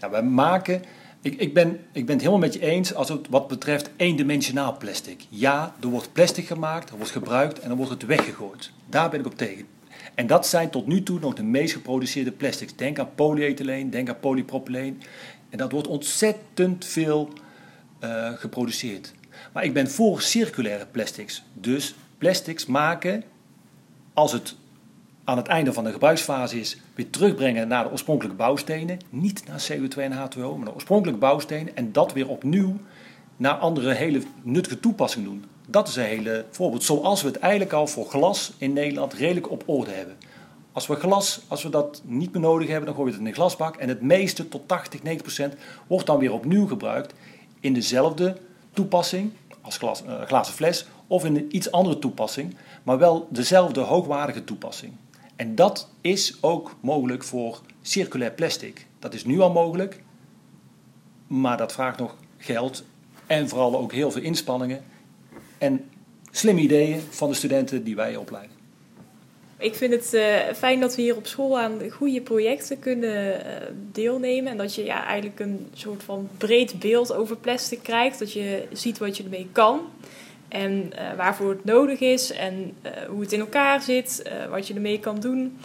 ja 0.00 0.10
wij 0.10 0.22
maken. 0.22 0.82
Ik, 1.24 1.40
ik, 1.40 1.54
ben, 1.54 1.80
ik 1.92 2.06
ben 2.06 2.14
het 2.14 2.24
helemaal 2.24 2.38
met 2.38 2.54
je 2.54 2.60
eens 2.60 2.94
als 2.94 3.08
het 3.08 3.28
wat 3.28 3.48
betreft 3.48 3.90
eendimensionaal 3.96 4.76
plastic. 4.76 5.26
Ja, 5.28 5.74
er 5.80 5.88
wordt 5.88 6.12
plastic 6.12 6.46
gemaakt, 6.46 6.90
er 6.90 6.96
wordt 6.96 7.10
gebruikt 7.10 7.58
en 7.60 7.68
dan 7.68 7.76
wordt 7.76 7.92
het 7.92 8.06
weggegooid. 8.06 8.70
Daar 8.88 9.10
ben 9.10 9.20
ik 9.20 9.26
op 9.26 9.36
tegen. 9.36 9.66
En 10.14 10.26
dat 10.26 10.46
zijn 10.46 10.70
tot 10.70 10.86
nu 10.86 11.02
toe 11.02 11.18
nog 11.20 11.34
de 11.34 11.42
meest 11.42 11.72
geproduceerde 11.72 12.32
plastics. 12.32 12.76
Denk 12.76 12.98
aan 12.98 13.14
polyethyleen, 13.14 13.90
denk 13.90 14.08
aan 14.08 14.20
polypropyleen. 14.20 15.02
En 15.48 15.58
dat 15.58 15.72
wordt 15.72 15.86
ontzettend 15.86 16.84
veel 16.84 17.32
uh, 18.00 18.32
geproduceerd. 18.32 19.12
Maar 19.52 19.64
ik 19.64 19.72
ben 19.72 19.90
voor 19.90 20.22
circulaire 20.22 20.86
plastics. 20.86 21.44
Dus 21.52 21.94
plastics 22.18 22.66
maken 22.66 23.22
als 24.14 24.32
het 24.32 24.54
aan 25.24 25.36
het 25.36 25.46
einde 25.46 25.72
van 25.72 25.84
de 25.84 25.92
gebruiksfase 25.92 26.60
is, 26.60 26.76
weer 26.94 27.10
terugbrengen 27.10 27.68
naar 27.68 27.84
de 27.84 27.90
oorspronkelijke 27.90 28.36
bouwstenen. 28.36 28.98
Niet 29.10 29.44
naar 29.46 29.66
CO2 29.72 29.96
en 29.96 30.12
H2O, 30.12 30.56
maar 30.56 30.64
de 30.64 30.74
oorspronkelijke 30.74 31.20
bouwstenen. 31.20 31.76
En 31.76 31.92
dat 31.92 32.12
weer 32.12 32.28
opnieuw 32.28 32.76
naar 33.36 33.54
andere 33.54 33.92
hele 33.92 34.22
nuttige 34.42 34.80
toepassingen 34.80 35.28
doen. 35.28 35.44
Dat 35.66 35.88
is 35.88 35.96
een 35.96 36.04
hele 36.04 36.44
voorbeeld. 36.50 36.84
Zoals 36.84 37.22
we 37.22 37.28
het 37.28 37.38
eigenlijk 37.38 37.72
al 37.72 37.86
voor 37.86 38.06
glas 38.06 38.52
in 38.58 38.72
Nederland 38.72 39.12
redelijk 39.12 39.50
op 39.50 39.62
orde 39.66 39.90
hebben. 39.90 40.16
Als 40.72 40.86
we 40.86 40.94
glas, 40.94 41.40
als 41.48 41.62
we 41.62 41.68
dat 41.68 42.02
niet 42.04 42.32
meer 42.32 42.42
nodig 42.42 42.68
hebben, 42.68 42.86
dan 42.86 42.94
gooien 42.94 43.10
we 43.10 43.16
het 43.18 43.26
in 43.26 43.32
een 43.32 43.40
glasbak. 43.40 43.76
En 43.76 43.88
het 43.88 44.00
meeste, 44.00 44.48
tot 44.48 44.68
80, 44.68 45.02
90 45.02 45.22
procent, 45.22 45.54
wordt 45.86 46.06
dan 46.06 46.18
weer 46.18 46.32
opnieuw 46.32 46.66
gebruikt 46.66 47.14
in 47.60 47.72
dezelfde 47.72 48.36
toepassing 48.72 49.32
als 49.60 49.80
uh, 49.80 50.22
glazen 50.22 50.54
fles 50.54 50.86
of 51.06 51.24
in 51.24 51.36
een 51.36 51.56
iets 51.56 51.70
andere 51.70 51.98
toepassing, 51.98 52.56
maar 52.82 52.98
wel 52.98 53.28
dezelfde 53.30 53.80
hoogwaardige 53.80 54.44
toepassing. 54.44 54.92
En 55.36 55.54
dat 55.54 55.88
is 56.00 56.38
ook 56.40 56.76
mogelijk 56.80 57.24
voor 57.24 57.60
circulair 57.82 58.32
plastic. 58.32 58.86
Dat 58.98 59.14
is 59.14 59.24
nu 59.24 59.40
al 59.40 59.52
mogelijk, 59.52 60.02
maar 61.26 61.56
dat 61.56 61.72
vraagt 61.72 61.98
nog 61.98 62.16
geld 62.38 62.84
en 63.26 63.48
vooral 63.48 63.78
ook 63.78 63.92
heel 63.92 64.10
veel 64.10 64.22
inspanningen 64.22 64.84
en 65.58 65.90
slimme 66.30 66.60
ideeën 66.60 67.00
van 67.10 67.28
de 67.28 67.34
studenten 67.34 67.84
die 67.84 67.96
wij 67.96 68.16
opleiden. 68.16 68.52
Ik 69.58 69.74
vind 69.74 69.92
het 69.92 70.14
uh, 70.14 70.54
fijn 70.56 70.80
dat 70.80 70.94
we 70.94 71.02
hier 71.02 71.16
op 71.16 71.26
school 71.26 71.58
aan 71.58 71.90
goede 71.90 72.20
projecten 72.20 72.78
kunnen 72.78 73.36
uh, 73.36 73.52
deelnemen. 73.92 74.52
En 74.52 74.56
dat 74.58 74.74
je 74.74 74.84
ja, 74.84 75.04
eigenlijk 75.06 75.40
een 75.40 75.66
soort 75.74 76.02
van 76.02 76.28
breed 76.38 76.78
beeld 76.78 77.12
over 77.12 77.36
plastic 77.36 77.82
krijgt. 77.82 78.18
Dat 78.18 78.32
je 78.32 78.66
ziet 78.72 78.98
wat 78.98 79.16
je 79.16 79.22
ermee 79.22 79.48
kan. 79.52 79.80
En 80.54 80.92
uh, 80.92 81.16
waarvoor 81.16 81.50
het 81.50 81.64
nodig 81.64 82.00
is. 82.00 82.32
En 82.32 82.76
hoe 83.08 83.20
het 83.20 83.32
in 83.32 83.40
elkaar 83.40 83.82
zit. 83.82 84.30
wat 84.50 84.66
je 84.66 84.74
ermee 84.74 85.00
kan 85.00 85.20
doen. 85.20 85.58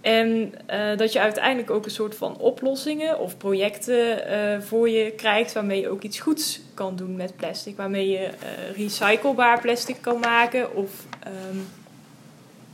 En 0.00 0.54
dat 0.96 1.12
je 1.12 1.20
uiteindelijk 1.20 1.70
ook 1.70 1.84
een 1.84 1.90
soort 1.90 2.14
van 2.14 2.36
oplossingen 2.36 3.18
of 3.18 3.36
projecten 3.36 4.22
voor 4.62 4.88
je 4.88 5.10
krijgt. 5.10 5.52
Waarmee 5.52 5.80
je 5.80 5.88
ook 5.88 6.02
iets 6.02 6.20
goeds 6.20 6.60
kan 6.74 6.96
doen 6.96 7.16
met 7.16 7.36
plastic. 7.36 7.76
Waarmee 7.76 8.08
je 8.08 8.30
recyclebaar 8.76 9.60
plastic 9.60 9.96
kan 10.00 10.20
maken. 10.20 10.74
Of... 10.76 11.06
Um, 11.52 11.66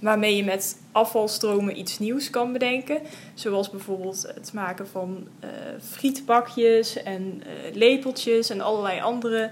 waarmee 0.04 0.37
je 0.37 0.44
met 0.44 0.76
afvalstromen 0.92 1.78
iets 1.78 1.99
nieuws 1.99 2.30
kan 2.30 2.52
bedenken. 2.52 2.99
Zoals 3.35 3.71
bijvoorbeeld 3.71 4.33
het 4.35 4.52
maken 4.52 4.88
van 4.88 5.28
uh, 5.44 5.50
frietbakjes 5.80 7.02
en 7.02 7.42
uh, 7.47 7.75
lepeltjes 7.75 8.50
en 8.50 8.60
allerlei 8.60 9.00
andere 9.00 9.50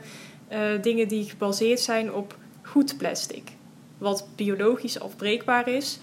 uh, 0.53 0.83
dingen 0.83 1.09
die 1.09 1.25
gebaseerd 1.25 1.81
zijn 1.81 2.13
op 2.13 2.37
goed 2.63 2.97
plastic. 2.97 3.51
Wat 3.99 4.29
biologisch 4.37 5.01
afbreekbaar 5.01 5.69
is 5.69 5.99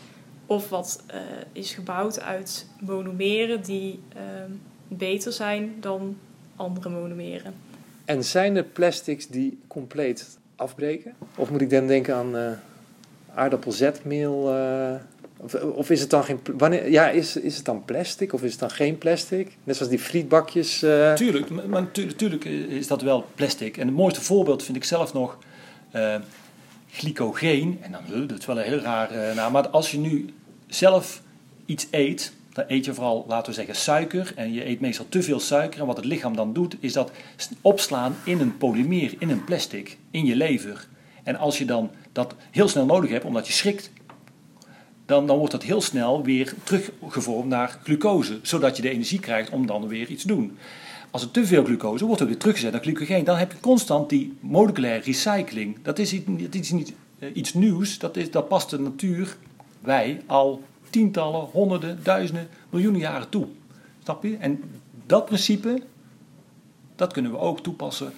of 0.45 0.69
wat 0.69 1.03
is 1.51 1.73
gebouwd 1.73 2.21
uit 2.21 2.67
monomeren 2.79 3.63
die 3.63 3.99
beter 4.87 5.33
zijn 5.33 5.75
dan 5.79 6.17
andere 6.55 6.89
monomeren. 6.89 7.53
En 8.05 8.23
zijn 8.23 8.55
er 8.55 8.63
plastics 8.63 9.27
die 9.27 9.59
compleet 9.67 10.37
afbreken? 10.55 11.13
Of 11.35 11.51
moet 11.51 11.61
ik 11.61 11.69
dan 11.69 11.87
denken 11.87 12.15
aan 12.15 12.59
aardappelzetmeel. 13.33 14.49
Uh, 15.55 15.77
of, 15.77 15.89
is 15.89 16.01
het 16.01 16.09
dan 16.09 16.23
geen. 16.23 16.39
Wanneer, 16.57 16.91
ja, 16.91 17.09
is, 17.09 17.35
is 17.35 17.55
het 17.55 17.65
dan 17.65 17.85
plastic 17.85 18.33
of 18.33 18.43
is 18.43 18.51
het 18.51 18.59
dan 18.59 18.71
geen 18.71 18.97
plastic? 18.97 19.57
Net 19.63 19.75
zoals 19.75 19.91
die 19.91 19.99
frietbakjes. 19.99 20.83
Uh... 20.83 21.13
Tuurlijk, 21.13 21.49
maar 21.49 21.87
natuurlijk 21.95 22.45
is 22.45 22.87
dat 22.87 23.01
wel 23.01 23.25
plastic. 23.35 23.77
En 23.77 23.87
het 23.87 23.95
mooiste 23.95 24.21
voorbeeld 24.21 24.63
vind 24.63 24.77
ik 24.77 24.83
zelf 24.83 25.13
nog. 25.13 25.37
Uh, 25.95 26.15
glycogeen. 26.91 27.77
En 27.81 27.91
dan, 27.91 28.27
dat 28.27 28.39
is 28.39 28.45
wel 28.45 28.57
een 28.57 28.63
heel 28.63 28.79
raar 28.79 29.35
naam. 29.35 29.51
Maar 29.51 29.69
als 29.69 29.91
je 29.91 29.97
nu 29.97 30.25
zelf 30.67 31.21
iets 31.65 31.87
eet, 31.91 32.33
dan 32.53 32.63
eet 32.67 32.85
je 32.85 32.93
vooral, 32.93 33.25
laten 33.27 33.49
we 33.49 33.53
zeggen, 33.53 33.75
suiker. 33.75 34.31
En 34.35 34.53
je 34.53 34.67
eet 34.67 34.79
meestal 34.79 35.05
te 35.09 35.23
veel 35.23 35.39
suiker. 35.39 35.79
En 35.79 35.85
wat 35.85 35.97
het 35.97 36.05
lichaam 36.05 36.35
dan 36.35 36.53
doet, 36.53 36.75
is 36.79 36.93
dat 36.93 37.11
opslaan 37.61 38.15
in 38.23 38.39
een 38.39 38.57
polymeer, 38.57 39.13
in 39.19 39.29
een 39.29 39.43
plastic, 39.43 39.97
in 40.11 40.25
je 40.25 40.35
lever. 40.35 40.87
En 41.23 41.35
als 41.35 41.57
je 41.57 41.65
dan 41.65 41.91
dat 42.11 42.35
heel 42.51 42.67
snel 42.67 42.85
nodig 42.85 43.09
hebt, 43.09 43.25
omdat 43.25 43.47
je 43.47 43.53
schrikt, 43.53 43.91
dan, 45.09 45.27
dan 45.27 45.37
wordt 45.37 45.51
dat 45.51 45.63
heel 45.63 45.81
snel 45.81 46.23
weer 46.23 46.53
teruggevormd 46.63 47.49
naar 47.49 47.79
glucose, 47.83 48.39
zodat 48.41 48.75
je 48.75 48.81
de 48.81 48.89
energie 48.89 49.19
krijgt 49.19 49.49
om 49.49 49.65
dan 49.65 49.87
weer 49.87 50.07
iets 50.07 50.21
te 50.21 50.27
doen. 50.27 50.57
Als 51.11 51.21
er 51.21 51.31
te 51.31 51.45
veel 51.45 51.63
glucose 51.63 52.05
wordt, 52.05 52.21
er 52.21 52.27
weer 52.27 52.37
teruggezet 52.37 52.71
naar 52.71 52.81
glycogeen, 52.81 53.23
dan 53.23 53.37
heb 53.37 53.51
je 53.51 53.59
constant 53.59 54.09
die 54.09 54.37
moleculaire 54.39 55.03
recycling. 55.03 55.77
Dat 55.81 55.99
is, 55.99 56.21
dat 56.25 56.55
is 56.55 56.71
niet 56.71 56.93
uh, 57.19 57.29
iets 57.33 57.53
nieuws, 57.53 57.97
dat, 57.97 58.17
is, 58.17 58.31
dat 58.31 58.47
past 58.47 58.69
de 58.69 58.79
natuur, 58.79 59.37
wij, 59.79 60.21
al 60.25 60.63
tientallen, 60.89 61.41
honderden, 61.41 61.99
duizenden, 62.03 62.47
miljoenen 62.69 63.01
jaren 63.01 63.29
toe. 63.29 63.47
Snap 64.03 64.23
je? 64.23 64.37
En 64.37 64.63
dat 65.05 65.25
principe, 65.25 65.81
dat 66.95 67.13
kunnen 67.13 67.31
we 67.31 67.37
ook 67.37 67.63
toepassen 67.63 68.13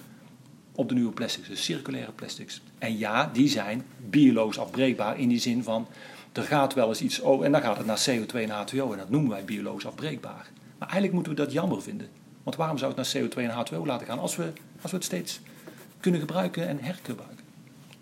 op 0.74 0.88
de 0.88 0.94
nieuwe 0.94 1.12
plastics, 1.12 1.48
de 1.48 1.56
circulaire 1.56 2.12
plastics. 2.12 2.60
En 2.78 2.98
ja, 2.98 3.30
die 3.32 3.48
zijn 3.48 3.82
biologisch 4.10 4.58
afbreekbaar 4.58 5.18
in 5.18 5.28
die 5.28 5.40
zin 5.40 5.62
van 5.62 5.86
er 6.32 6.42
gaat 6.42 6.74
wel 6.74 6.88
eens 6.88 7.00
iets 7.00 7.20
oh, 7.20 7.44
en 7.44 7.52
dan 7.52 7.60
gaat 7.60 7.76
het 7.76 7.86
naar 7.86 8.04
CO2 8.10 8.34
en 8.34 8.48
H2O 8.48 8.92
en 8.92 8.98
dat 8.98 9.10
noemen 9.10 9.30
wij 9.30 9.44
biologisch 9.44 9.86
afbreekbaar. 9.86 10.50
Maar 10.78 10.88
eigenlijk 10.88 11.12
moeten 11.12 11.32
we 11.32 11.38
dat 11.38 11.52
jammer 11.52 11.82
vinden. 11.82 12.08
Want 12.42 12.56
waarom 12.56 12.78
zou 12.78 12.94
het 12.94 13.14
naar 13.14 13.22
CO2 13.22 13.36
en 13.36 13.66
H2O 13.66 13.86
laten 13.86 14.06
gaan 14.06 14.18
als 14.18 14.36
we, 14.36 14.52
als 14.82 14.90
we 14.90 14.96
het 14.96 15.06
steeds 15.06 15.40
kunnen 16.00 16.20
gebruiken 16.20 16.68
en 16.68 16.78
hergebruiken? 16.80 17.44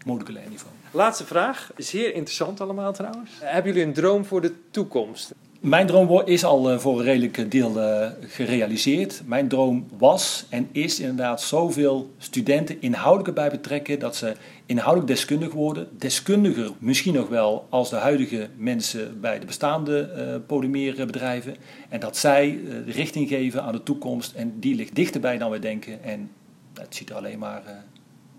Moleculair 0.05 0.49
niveau. 0.49 0.73
Laatste 0.91 1.27
vraag, 1.27 1.71
zeer 1.77 2.15
interessant 2.15 2.61
allemaal 2.61 2.93
trouwens. 2.93 3.31
Hebben 3.41 3.73
jullie 3.73 3.87
een 3.87 3.95
droom 3.95 4.25
voor 4.25 4.41
de 4.41 4.55
toekomst? 4.71 5.33
Mijn 5.61 5.87
droom 5.87 6.23
is 6.25 6.45
al 6.45 6.71
eh, 6.71 6.79
voor 6.79 6.99
een 6.99 7.05
redelijk 7.05 7.51
deel 7.51 7.81
eh, 7.81 8.11
gerealiseerd. 8.21 9.23
Mijn 9.25 9.49
droom 9.49 9.89
was 9.99 10.45
en 10.49 10.69
is 10.73 11.01
inderdaad 11.01 11.43
zoveel 11.43 12.11
studenten 12.19 12.81
inhoudelijk 12.81 13.35
bij 13.35 13.51
betrekken 13.51 13.99
dat 13.99 14.17
ze 14.17 14.35
inhoudelijk 14.67 15.13
deskundig 15.13 15.53
worden. 15.53 15.89
Deskundiger 15.99 16.71
misschien 16.79 17.15
nog 17.15 17.29
wel 17.29 17.67
als 17.69 17.91
de 17.91 17.97
huidige 17.97 18.49
mensen 18.57 19.21
bij 19.21 19.39
de 19.39 19.47
bestaande 19.47 20.43
polymeerbedrijven. 20.47 21.57
En 21.89 22.01
dat 22.01 22.17
zij 22.17 22.61
richting 22.87 23.29
geven 23.29 23.63
aan 23.63 23.73
de 23.73 23.83
toekomst 23.83 24.35
en 24.35 24.55
die 24.61 24.75
ligt 24.75 24.95
dichterbij 24.95 25.39
dan 25.39 25.51
we 25.51 25.59
denken. 25.59 26.03
En 26.03 26.31
het 26.75 26.95
ziet 26.95 27.11
er 27.11 27.17
alleen 27.17 27.39
maar 27.39 27.63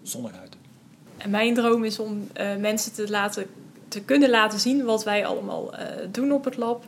zonnig 0.01 0.31
uit. 0.41 0.55
En 1.17 1.29
mijn 1.29 1.53
droom 1.53 1.83
is 1.83 1.99
om 1.99 2.27
mensen 2.59 2.93
te, 2.93 3.09
laten, 3.09 3.45
te 3.87 4.01
kunnen 4.01 4.29
laten 4.29 4.59
zien 4.59 4.83
wat 4.83 5.03
wij 5.03 5.25
allemaal 5.25 5.73
doen 6.11 6.31
op 6.31 6.45
het 6.45 6.57
lab. 6.57 6.83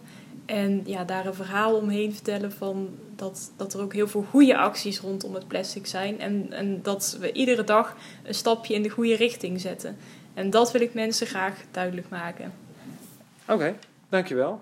En 0.45 0.81
ja, 0.85 1.03
daar 1.03 1.25
een 1.25 1.33
verhaal 1.33 1.75
omheen 1.75 2.13
vertellen 2.13 2.51
van 2.51 2.97
dat, 3.15 3.51
dat 3.57 3.73
er 3.73 3.81
ook 3.81 3.93
heel 3.93 4.07
veel 4.07 4.25
goede 4.29 4.57
acties 4.57 4.99
rondom 4.99 5.33
het 5.33 5.47
plastic 5.47 5.85
zijn. 5.85 6.19
En, 6.19 6.47
en 6.51 6.81
dat 6.81 7.17
we 7.19 7.31
iedere 7.31 7.63
dag 7.63 7.95
een 8.23 8.33
stapje 8.33 8.73
in 8.73 8.83
de 8.83 8.89
goede 8.89 9.15
richting 9.15 9.61
zetten. 9.61 9.97
En 10.33 10.49
dat 10.49 10.71
wil 10.71 10.81
ik 10.81 10.93
mensen 10.93 11.27
graag 11.27 11.63
duidelijk 11.71 12.09
maken. 12.09 12.53
Oké, 13.47 13.75
dankjewel. 14.09 14.61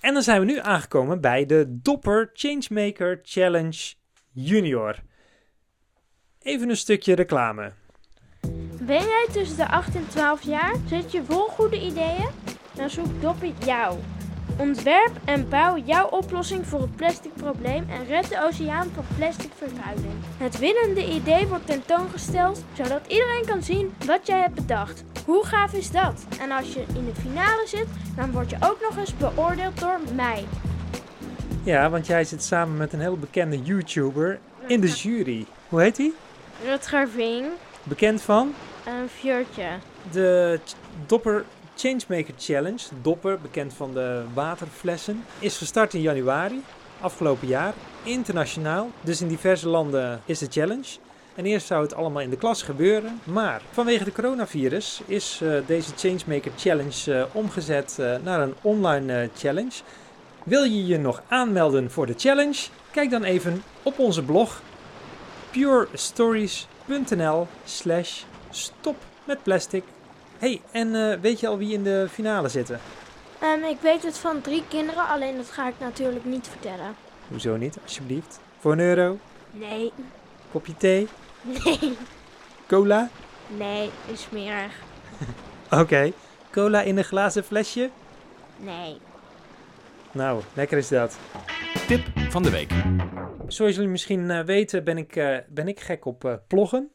En 0.00 0.14
dan 0.14 0.22
zijn 0.22 0.40
we 0.40 0.46
nu 0.46 0.58
aangekomen 0.58 1.20
bij 1.20 1.46
de 1.46 1.66
Dopper 1.68 2.30
Changemaker 2.32 3.20
Challenge 3.22 3.94
Junior. 4.32 4.96
Even 6.38 6.68
een 6.68 6.76
stukje 6.76 7.14
reclame. 7.14 7.72
Ben 8.86 9.02
jij 9.02 9.26
tussen 9.32 9.56
de 9.56 9.68
8 9.68 9.94
en 9.94 10.06
12 10.08 10.42
jaar? 10.42 10.74
Zit 10.86 11.12
je 11.12 11.22
vol 11.24 11.46
goede 11.46 11.80
ideeën? 11.80 12.28
Dan 12.72 12.90
zoekt 12.90 13.20
Doppie 13.20 13.54
jou. 13.64 13.98
Ontwerp 14.58 15.10
en 15.24 15.48
bouw 15.48 15.76
jouw 15.84 16.06
oplossing 16.06 16.66
voor 16.66 16.80
het 16.80 16.96
plastic 16.96 17.34
probleem 17.34 17.86
en 17.90 18.06
red 18.06 18.28
de 18.28 18.42
oceaan 18.42 18.90
van 18.94 19.04
plastic 19.16 19.50
vervuiling. 19.56 20.12
Het 20.36 20.58
winnende 20.58 21.12
idee 21.12 21.46
wordt 21.46 21.66
tentoongesteld 21.66 22.64
zodat 22.72 23.00
iedereen 23.06 23.46
kan 23.46 23.62
zien 23.62 23.94
wat 24.06 24.26
jij 24.26 24.40
hebt 24.40 24.54
bedacht. 24.54 25.04
Hoe 25.26 25.46
gaaf 25.46 25.72
is 25.72 25.90
dat? 25.90 26.24
En 26.40 26.50
als 26.50 26.72
je 26.72 26.84
in 26.94 27.04
de 27.04 27.20
finale 27.20 27.66
zit, 27.66 27.86
dan 28.16 28.32
word 28.32 28.50
je 28.50 28.56
ook 28.60 28.78
nog 28.80 28.96
eens 28.96 29.16
beoordeeld 29.16 29.80
door 29.80 30.00
mij. 30.14 30.44
Ja, 31.62 31.90
want 31.90 32.06
jij 32.06 32.24
zit 32.24 32.42
samen 32.42 32.76
met 32.76 32.92
een 32.92 33.00
heel 33.00 33.18
bekende 33.18 33.62
YouTuber 33.62 34.38
in 34.66 34.80
de 34.80 34.88
jury. 34.90 35.46
Hoe 35.68 35.80
heet 35.80 35.96
hij? 35.96 36.12
Rutger 36.64 37.08
Ving, 37.08 37.46
Bekend 37.82 38.22
van 38.22 38.54
een 38.86 39.08
vuurtje. 39.08 39.68
de 40.10 40.60
Dopper 41.06 41.44
Changemaker 41.76 42.34
Challenge. 42.38 42.82
Dopper, 43.02 43.40
bekend 43.40 43.74
van 43.74 43.92
de 43.94 44.22
waterflessen, 44.34 45.24
is 45.38 45.58
gestart 45.58 45.94
in 45.94 46.00
januari 46.00 46.62
afgelopen 47.00 47.48
jaar. 47.48 47.74
Internationaal, 48.02 48.90
dus 49.00 49.20
in 49.20 49.28
diverse 49.28 49.68
landen 49.68 50.20
is 50.24 50.38
de 50.38 50.46
challenge. 50.50 50.98
En 51.34 51.46
eerst 51.46 51.66
zou 51.66 51.82
het 51.82 51.94
allemaal 51.94 52.22
in 52.22 52.30
de 52.30 52.36
klas 52.36 52.62
gebeuren. 52.62 53.20
Maar 53.24 53.62
vanwege 53.70 54.04
de 54.04 54.12
coronavirus 54.12 55.00
is 55.06 55.40
eh, 55.42 55.54
deze 55.66 55.90
Changemaker 55.96 56.52
Challenge 56.56 57.14
eh, 57.14 57.24
omgezet 57.32 57.96
eh, 57.98 58.14
naar 58.22 58.40
een 58.40 58.54
online 58.60 59.30
challenge. 59.36 59.82
Wil 60.44 60.62
je 60.62 60.86
je 60.86 60.98
nog 60.98 61.22
aanmelden 61.28 61.90
voor 61.90 62.06
de 62.06 62.14
challenge? 62.16 62.68
Kijk 62.90 63.10
dan 63.10 63.24
even 63.24 63.62
op 63.82 63.98
onze 63.98 64.22
blog 64.22 64.62
purestories.nl 65.50 67.46
slash 67.64 68.22
stop 68.52 68.96
met 69.24 69.42
plastic. 69.42 69.84
hey, 70.38 70.60
en 70.70 70.94
eh, 70.94 71.18
weet 71.20 71.40
je 71.40 71.48
al 71.48 71.58
wie 71.58 71.72
in 71.72 71.82
de 71.82 72.06
finale 72.10 72.48
zitten? 72.48 72.80
Ehm, 73.40 73.62
ik 73.64 73.78
weet 73.80 74.02
het 74.02 74.18
van 74.18 74.40
drie 74.40 74.62
kinderen, 74.68 75.06
alleen 75.08 75.36
dat 75.36 75.50
ga 75.50 75.68
ik 75.68 75.74
natuurlijk 75.78 76.24
niet 76.24 76.48
vertellen. 76.48 76.94
Hoezo 77.28 77.56
niet, 77.56 77.76
alsjeblieft? 77.82 78.40
Voor 78.58 78.72
een 78.72 78.80
euro? 78.80 79.18
Nee, 79.50 79.92
Kopje 80.52 80.76
thee? 80.76 81.08
nee, 81.42 81.96
Cola? 82.66 83.08
nee, 83.56 83.90
is 84.12 84.20
smerig. 84.22 84.72
Oké. 85.80 86.12
Cola 86.50 86.82
in 86.82 86.96
een 86.98 87.04
glazen 87.04 87.44
flesje? 87.44 87.90
Nee. 88.56 88.96
Nou, 90.12 90.42
lekker 90.54 90.78
is 90.78 90.88
dat. 90.88 91.16
Tip 91.86 92.06
van 92.30 92.42
de 92.42 92.50
week. 92.50 92.72
Zoals 93.46 93.74
jullie 93.74 93.90
misschien 93.90 94.30
eh, 94.30 94.44
weten 94.44 94.84
ben 94.84 94.98
ik, 94.98 95.16
eh, 95.16 95.36
ben 95.48 95.68
ik 95.68 95.80
gek 95.80 96.04
op 96.04 96.24
eh, 96.24 96.34
ploggen. 96.46 96.90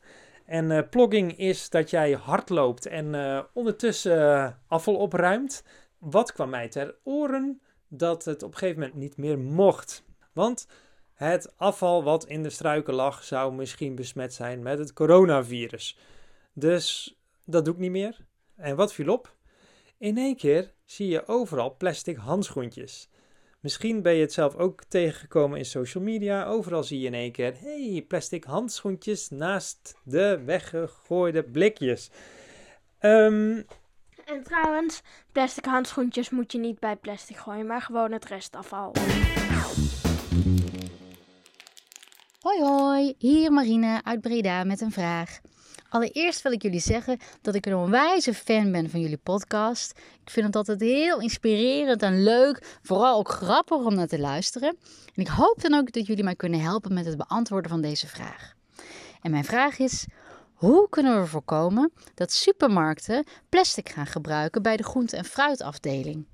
En 0.48 0.72
eh 0.72 0.90
plogging 0.90 1.38
is 1.38 1.70
dat 1.70 1.90
jij 1.90 2.12
hard 2.12 2.50
loopt 2.50 2.86
en 2.86 3.16
eh, 3.16 3.44
ondertussen 3.54 4.36
eh, 4.36 4.52
afval 4.68 4.96
opruimt. 4.96 5.64
Wat 5.98 6.32
kwam 6.32 6.50
mij 6.50 6.70
ter 6.70 6.96
oren? 7.04 7.62
Dat 7.88 8.26
het 8.26 8.44
op 8.44 8.52
een 8.52 8.58
gegeven 8.58 8.80
moment 8.80 8.98
niet 8.98 9.18
meer 9.18 9.40
mocht. 9.40 10.04
Want 10.34 10.68
het 11.14 11.54
afval 11.58 12.04
wat 12.04 12.26
in 12.26 12.44
de 12.44 12.50
struiken 12.50 12.94
lag 12.94 13.24
zou 13.24 13.54
misschien 13.54 13.96
besmet 13.96 14.34
zijn 14.34 14.64
met 14.64 14.80
het 14.80 14.94
coronavirus. 14.94 15.98
Dus 16.54 17.18
dat 17.46 17.66
doe 17.66 17.74
ik 17.74 17.80
niet 17.80 17.92
meer. 17.92 18.26
En 18.56 18.76
wat 18.76 18.94
viel 18.94 19.14
op? 19.14 19.36
In 19.98 20.18
één 20.18 20.36
keer 20.36 20.74
zie 20.86 21.08
je 21.08 21.28
overal 21.28 21.76
plastic 21.78 22.18
handschoentjes. 22.18 23.10
Misschien 23.60 24.02
ben 24.02 24.14
je 24.14 24.22
het 24.22 24.34
zelf 24.34 24.56
ook 24.56 24.84
tegengekomen 24.88 25.58
in 25.58 25.66
social 25.66 26.04
media. 26.04 26.46
Overal 26.46 26.84
zie 26.84 27.00
je 27.00 27.06
in 27.06 27.14
één 27.14 27.32
keer 27.32 27.54
hey, 27.60 28.06
plastic 28.08 28.44
handschoentjes 28.44 29.30
naast 29.30 29.96
de 30.04 30.42
weggegooide 30.46 31.44
blikjes. 31.44 32.12
Ehm, 33.00 33.62
En 34.26 34.44
trouwens, 34.44 35.02
plastic 35.32 35.66
handschoentjes 35.66 36.30
moet 36.30 36.52
je 36.52 36.58
niet 36.58 36.80
bij 36.80 36.96
plastic 36.96 37.38
gooien, 37.38 37.66
maar 37.66 37.82
gewoon 37.82 38.12
het 38.12 38.26
restafval. 38.26 38.92
Hoi 42.40 42.62
hoi, 42.62 43.14
hier 43.18 43.52
Marine 43.52 44.02
uit 44.04 44.22
Breda 44.22 44.64
met 44.64 44.82
een 44.82 44.92
vraag. 44.92 45.40
Allereerst 45.90 46.42
wil 46.42 46.52
ik 46.52 46.62
jullie 46.62 46.80
zeggen 46.80 47.20
dat 47.42 47.56
ik 47.56 47.66
een 47.66 47.76
onwijze 47.76 48.34
fan 48.34 48.72
ben 48.72 48.90
van 48.90 49.00
jullie 49.00 49.18
podcast. 49.18 49.92
Ik 50.24 50.30
vind 50.30 50.46
het 50.46 50.56
altijd 50.56 50.80
heel 50.80 51.20
inspirerend 51.22 52.02
en 52.02 52.24
leuk, 52.24 52.78
vooral 52.82 53.18
ook 53.18 53.30
grappig 53.30 53.78
om 53.78 53.96
naar 53.96 54.08
te 54.08 54.20
luisteren. 54.20 54.78
En 55.16 55.22
ik 55.22 55.28
hoop 55.28 55.62
dan 55.62 55.74
ook 55.74 55.92
dat 55.92 56.06
jullie 56.08 56.24
mij 56.24 56.36
kunnen 56.36 56.62
helpen 56.62 56.94
met 56.94 57.06
het 57.06 57.18
beantwoorden 57.18 57.72
van 57.72 57.82
deze 57.82 58.08
vraag. 58.08 58.54
En 59.22 59.32
mijn 59.32 59.46
vraag 59.46 59.80
is: 59.80 60.06
hoe 60.54 60.90
kunnen 60.90 61.22
we 61.22 61.28
voorkomen 61.28 61.92
dat 62.14 62.32
supermarkten 62.32 63.26
plastic 63.50 63.90
gaan 63.90 64.08
gebruiken 64.08 64.62
bij 64.62 64.78
de 64.78 64.84
groente- 64.84 65.18
en 65.18 65.26
fruitafdeling? 65.26 66.26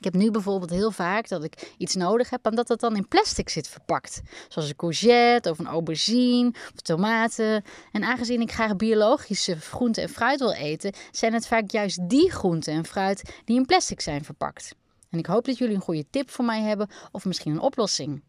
Ik 0.00 0.06
heb 0.06 0.14
nu 0.14 0.30
bijvoorbeeld 0.30 0.70
heel 0.70 0.90
vaak 0.90 1.28
dat 1.28 1.44
ik 1.44 1.74
iets 1.76 1.94
nodig 1.94 2.30
heb 2.30 2.46
en 2.46 2.54
dat 2.54 2.68
het 2.68 2.80
dan 2.80 2.96
in 2.96 3.08
plastic 3.08 3.48
zit 3.48 3.68
verpakt. 3.68 4.20
Zoals 4.48 4.68
een 4.68 4.76
courgette 4.76 5.50
of 5.50 5.58
een 5.58 5.66
aubergine 5.66 6.48
of 6.48 6.80
tomaten. 6.82 7.64
En 7.92 8.04
aangezien 8.04 8.40
ik 8.40 8.52
graag 8.52 8.76
biologische 8.76 9.56
groenten 9.56 10.02
en 10.02 10.08
fruit 10.08 10.38
wil 10.38 10.52
eten, 10.52 10.92
zijn 11.10 11.32
het 11.32 11.46
vaak 11.46 11.70
juist 11.70 12.08
die 12.08 12.30
groenten 12.30 12.72
en 12.72 12.84
fruit 12.84 13.40
die 13.44 13.56
in 13.56 13.66
plastic 13.66 14.00
zijn 14.00 14.24
verpakt. 14.24 14.74
En 15.10 15.18
ik 15.18 15.26
hoop 15.26 15.44
dat 15.44 15.58
jullie 15.58 15.74
een 15.74 15.80
goede 15.80 16.06
tip 16.10 16.30
voor 16.30 16.44
mij 16.44 16.60
hebben 16.60 16.90
of 17.12 17.24
misschien 17.24 17.52
een 17.52 17.60
oplossing. 17.60 18.22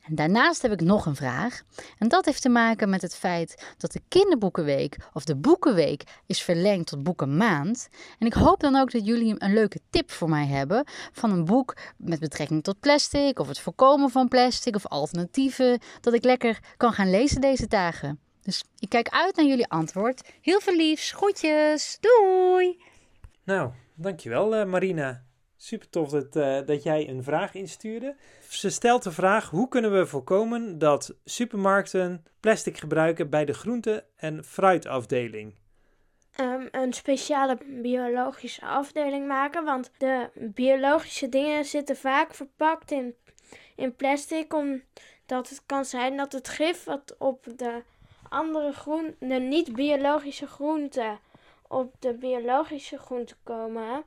En 0.00 0.14
daarnaast 0.14 0.62
heb 0.62 0.72
ik 0.72 0.80
nog 0.80 1.06
een 1.06 1.16
vraag. 1.16 1.62
En 1.98 2.08
dat 2.08 2.24
heeft 2.24 2.42
te 2.42 2.48
maken 2.48 2.88
met 2.88 3.02
het 3.02 3.14
feit 3.14 3.74
dat 3.78 3.92
de 3.92 4.02
kinderboekenweek 4.08 4.96
of 5.12 5.24
de 5.24 5.36
boekenweek 5.36 6.02
is 6.26 6.42
verlengd 6.42 6.86
tot 6.86 7.02
boekenmaand. 7.02 7.88
En 8.18 8.26
ik 8.26 8.32
hoop 8.32 8.60
dan 8.60 8.76
ook 8.76 8.90
dat 8.90 9.06
jullie 9.06 9.34
een 9.38 9.54
leuke 9.54 9.80
tip 9.90 10.10
voor 10.10 10.28
mij 10.28 10.46
hebben 10.46 10.84
van 11.12 11.30
een 11.30 11.44
boek 11.44 11.76
met 11.96 12.20
betrekking 12.20 12.62
tot 12.62 12.80
plastic 12.80 13.38
of 13.38 13.48
het 13.48 13.60
voorkomen 13.60 14.10
van 14.10 14.28
plastic 14.28 14.74
of 14.74 14.86
alternatieven 14.86 15.78
dat 16.00 16.14
ik 16.14 16.24
lekker 16.24 16.58
kan 16.76 16.92
gaan 16.92 17.10
lezen 17.10 17.40
deze 17.40 17.66
dagen. 17.66 18.18
Dus 18.42 18.64
ik 18.78 18.88
kijk 18.88 19.08
uit 19.08 19.36
naar 19.36 19.46
jullie 19.46 19.68
antwoord. 19.68 20.30
Heel 20.40 20.60
veel 20.60 20.76
liefs, 20.76 21.12
groetjes, 21.12 21.98
doei! 22.00 22.82
nou, 23.44 23.70
dankjewel 23.94 24.54
eh, 24.54 24.66
Marina. 24.66 25.22
Super 25.62 25.88
tof 25.90 26.10
dat, 26.10 26.36
eh, 26.36 26.58
dat 26.66 26.82
jij 26.82 27.08
een 27.08 27.22
vraag 27.22 27.54
instuurde. 27.54 28.16
Ze 28.48 28.70
stelt 28.70 29.02
de 29.02 29.10
vraag: 29.10 29.50
hoe 29.50 29.68
kunnen 29.68 29.98
we 29.98 30.06
voorkomen 30.06 30.78
dat 30.78 31.14
supermarkten 31.24 32.24
plastic 32.40 32.78
gebruiken 32.78 33.30
bij 33.30 33.44
de 33.44 33.52
groente- 33.52 34.04
en 34.16 34.44
fruitafdeling? 34.44 35.54
Ehm, 36.34 36.66
een 36.70 36.92
speciale 36.92 37.58
biologische 37.82 38.66
afdeling 38.66 39.26
maken, 39.26 39.64
want 39.64 39.90
de 39.98 40.28
biologische 40.34 41.28
dingen 41.28 41.64
zitten 41.64 41.96
vaak 41.96 42.34
verpakt 42.34 42.90
in, 42.90 43.14
in 43.76 43.96
plastic, 43.96 44.54
omdat 44.54 45.48
het 45.48 45.62
kan 45.66 45.84
zijn 45.84 46.16
dat 46.16 46.32
het 46.32 46.48
gif 46.48 46.84
wat 46.84 47.16
op 47.18 47.46
de 47.56 47.82
andere 48.28 48.72
groen, 48.72 49.16
de 49.18 49.34
niet-biologische 49.34 50.46
groenten, 50.46 51.18
op 51.70 51.94
de 51.98 52.14
biologische 52.14 52.98
groenten 52.98 53.36
komen. 53.42 54.04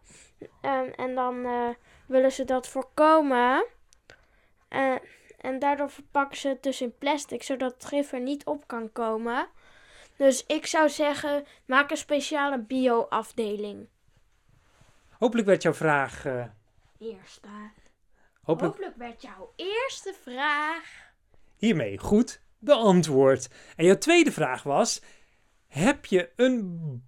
Ehm, 0.62 0.90
en 0.96 1.16
dan 1.16 1.46
eh, 1.46 1.70
willen 2.08 2.32
ze 2.32 2.44
dat 2.46 2.68
voorkomen. 2.68 3.66
Eh, 4.68 4.96
en 5.38 5.60
daardoor 5.60 5.90
verpakken 5.90 6.38
ze 6.38 6.48
het 6.48 6.64
dus 6.64 6.82
in 6.82 6.98
plastic, 6.98 7.44
zodat 7.44 7.74
het 7.74 7.86
gif 7.86 8.12
er 8.12 8.22
niet 8.22 8.46
op 8.46 8.68
kan 8.68 8.92
komen. 8.92 9.48
Dus 10.18 10.46
ik 10.46 10.66
zou 10.66 10.90
zeggen, 10.90 11.46
maak 11.66 11.92
een 11.92 11.98
speciale 11.98 12.60
bio-afdeling. 12.60 13.88
Hopelijk 15.20 15.48
werd 15.48 15.62
jouw 15.62 15.74
vraag. 15.74 16.26
eh, 16.26 16.46
Eerste. 17.00 17.48
hopelijk 18.44 18.74
Hopelijk 18.74 18.96
werd 18.98 19.22
jouw 19.22 19.54
eerste 19.56 20.14
vraag. 20.22 21.12
hiermee 21.58 21.98
goed 21.98 22.42
beantwoord. 22.60 23.50
En 23.76 23.86
jouw 23.86 23.98
tweede 23.98 24.32
vraag 24.32 24.64
was: 24.64 25.02
heb 25.68 26.06
je 26.06 26.32
een 26.36 27.04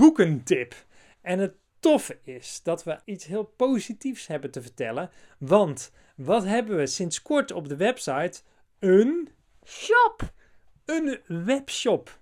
boekentip? 0.00 0.74
En 1.20 1.38
het 1.38 1.54
toffe 1.80 2.18
is 2.24 2.60
dat 2.62 2.84
we 2.84 3.00
iets 3.04 3.24
heel 3.24 3.44
positiefs 3.44 4.26
hebben 4.26 4.50
te 4.50 4.62
vertellen. 4.62 5.10
Want 5.38 5.92
wat 6.16 6.44
hebben 6.44 6.76
we 6.76 6.86
sinds 6.86 7.22
kort 7.22 7.52
op 7.52 7.68
de 7.68 7.76
website? 7.76 8.42
Een, 8.78 9.28
Shop! 9.64 10.32
een 10.84 11.20
webshop. 11.26 12.18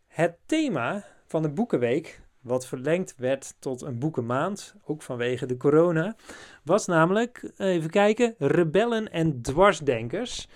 Het 0.08 0.36
thema 0.46 1.06
van 1.26 1.42
de 1.42 1.50
Boekenweek 1.50 2.22
wat 2.42 2.68
verlengd 2.68 3.16
werd 3.18 3.56
tot 3.60 3.82
een 3.82 4.00
boekenmaand, 4.00 4.76
ook 4.86 5.02
vanwege 5.02 5.46
de 5.46 5.58
corona, 5.58 6.16
was 6.64 6.86
namelijk, 6.86 7.52
even 7.58 7.90
kijken, 7.90 8.36
Rebellen 8.38 9.12
en 9.12 9.42
Dwarsdenkers. 9.42 10.48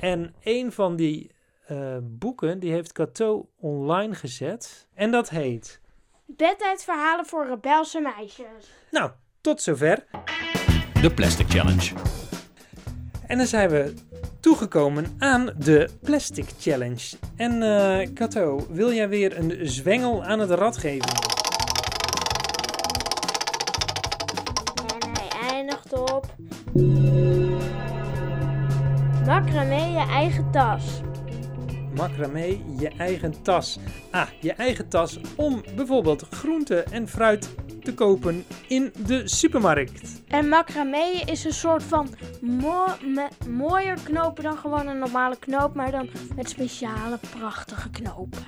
En 0.00 0.34
een 0.42 0.72
van 0.72 0.96
die 0.96 1.30
uh, 1.70 1.96
boeken, 2.02 2.58
die 2.58 2.72
heeft 2.72 2.92
Cato 2.92 3.48
online 3.56 4.14
gezet. 4.14 4.88
En 4.94 5.10
dat 5.10 5.30
heet... 5.30 5.80
Bedtijdverhalen 6.26 7.26
voor 7.26 7.46
rebelse 7.46 8.00
meisjes. 8.00 8.70
Nou, 8.90 9.10
tot 9.40 9.62
zover. 9.62 10.04
De 11.00 11.14
Plastic 11.14 11.48
Challenge. 11.48 11.94
En 13.26 13.38
dan 13.38 13.46
zijn 13.46 13.70
we 13.70 13.94
toegekomen 14.40 15.16
aan 15.18 15.54
de 15.58 15.90
Plastic 16.02 16.46
Challenge. 16.58 17.16
En 17.36 17.62
uh, 17.62 18.14
Kato, 18.14 18.66
wil 18.70 18.92
jij 18.92 19.08
weer 19.08 19.38
een 19.38 19.68
zwengel 19.68 20.24
aan 20.24 20.38
het 20.38 20.50
rad 20.50 20.76
geven? 20.76 21.12
En 24.86 25.10
hij 25.12 25.50
eindigt 25.50 25.92
op... 25.92 26.26
Macramé 29.30 29.90
je 29.90 30.06
eigen 30.08 30.50
tas. 30.50 31.00
Macramé 31.94 32.58
je 32.78 32.90
eigen 32.98 33.42
tas. 33.42 33.78
Ah, 34.10 34.26
je 34.40 34.52
eigen 34.52 34.88
tas 34.88 35.20
om 35.36 35.62
bijvoorbeeld 35.76 36.26
groente 36.30 36.82
en 36.82 37.08
fruit 37.08 37.54
te 37.82 37.94
kopen 37.94 38.44
in 38.68 38.92
de 39.06 39.28
supermarkt. 39.28 40.22
En 40.28 40.48
macramé 40.48 41.22
is 41.24 41.44
een 41.44 41.52
soort 41.52 41.82
van 41.82 42.08
mooier 43.48 43.98
knopen 44.04 44.42
dan 44.42 44.56
gewoon 44.56 44.86
een 44.86 44.98
normale 44.98 45.38
knoop, 45.38 45.74
maar 45.74 45.90
dan 45.90 46.08
met 46.36 46.48
speciale 46.48 47.18
prachtige 47.38 47.90
knopen. 47.90 48.44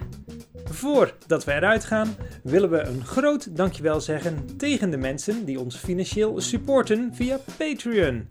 Voordat 0.65 1.45
we 1.45 1.53
eruit 1.53 1.85
gaan, 1.85 2.17
willen 2.43 2.71
we 2.71 2.81
een 2.81 3.05
groot 3.05 3.57
dankjewel 3.57 4.01
zeggen 4.01 4.57
tegen 4.57 4.91
de 4.91 4.97
mensen 4.97 5.45
die 5.45 5.61
ons 5.61 5.77
financieel 5.77 6.41
supporten 6.41 7.15
via 7.15 7.39
Patreon. 7.59 8.27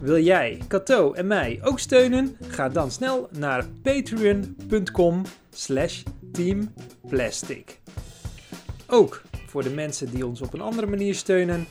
Wil 0.00 0.18
jij 0.18 0.60
Cato 0.68 1.12
en 1.12 1.26
mij 1.26 1.60
ook 1.62 1.78
steunen? 1.78 2.36
Ga 2.48 2.68
dan 2.68 2.90
snel 2.90 3.28
naar 3.38 3.66
patreon.com 3.82 5.22
slash 5.50 6.02
teamplastic. 6.32 7.80
Ook 8.86 9.22
voor 9.46 9.62
de 9.62 9.70
mensen 9.70 10.10
die 10.10 10.26
ons 10.26 10.40
op 10.40 10.54
een 10.54 10.60
andere 10.60 10.86
manier 10.86 11.14
steunen, 11.14 11.66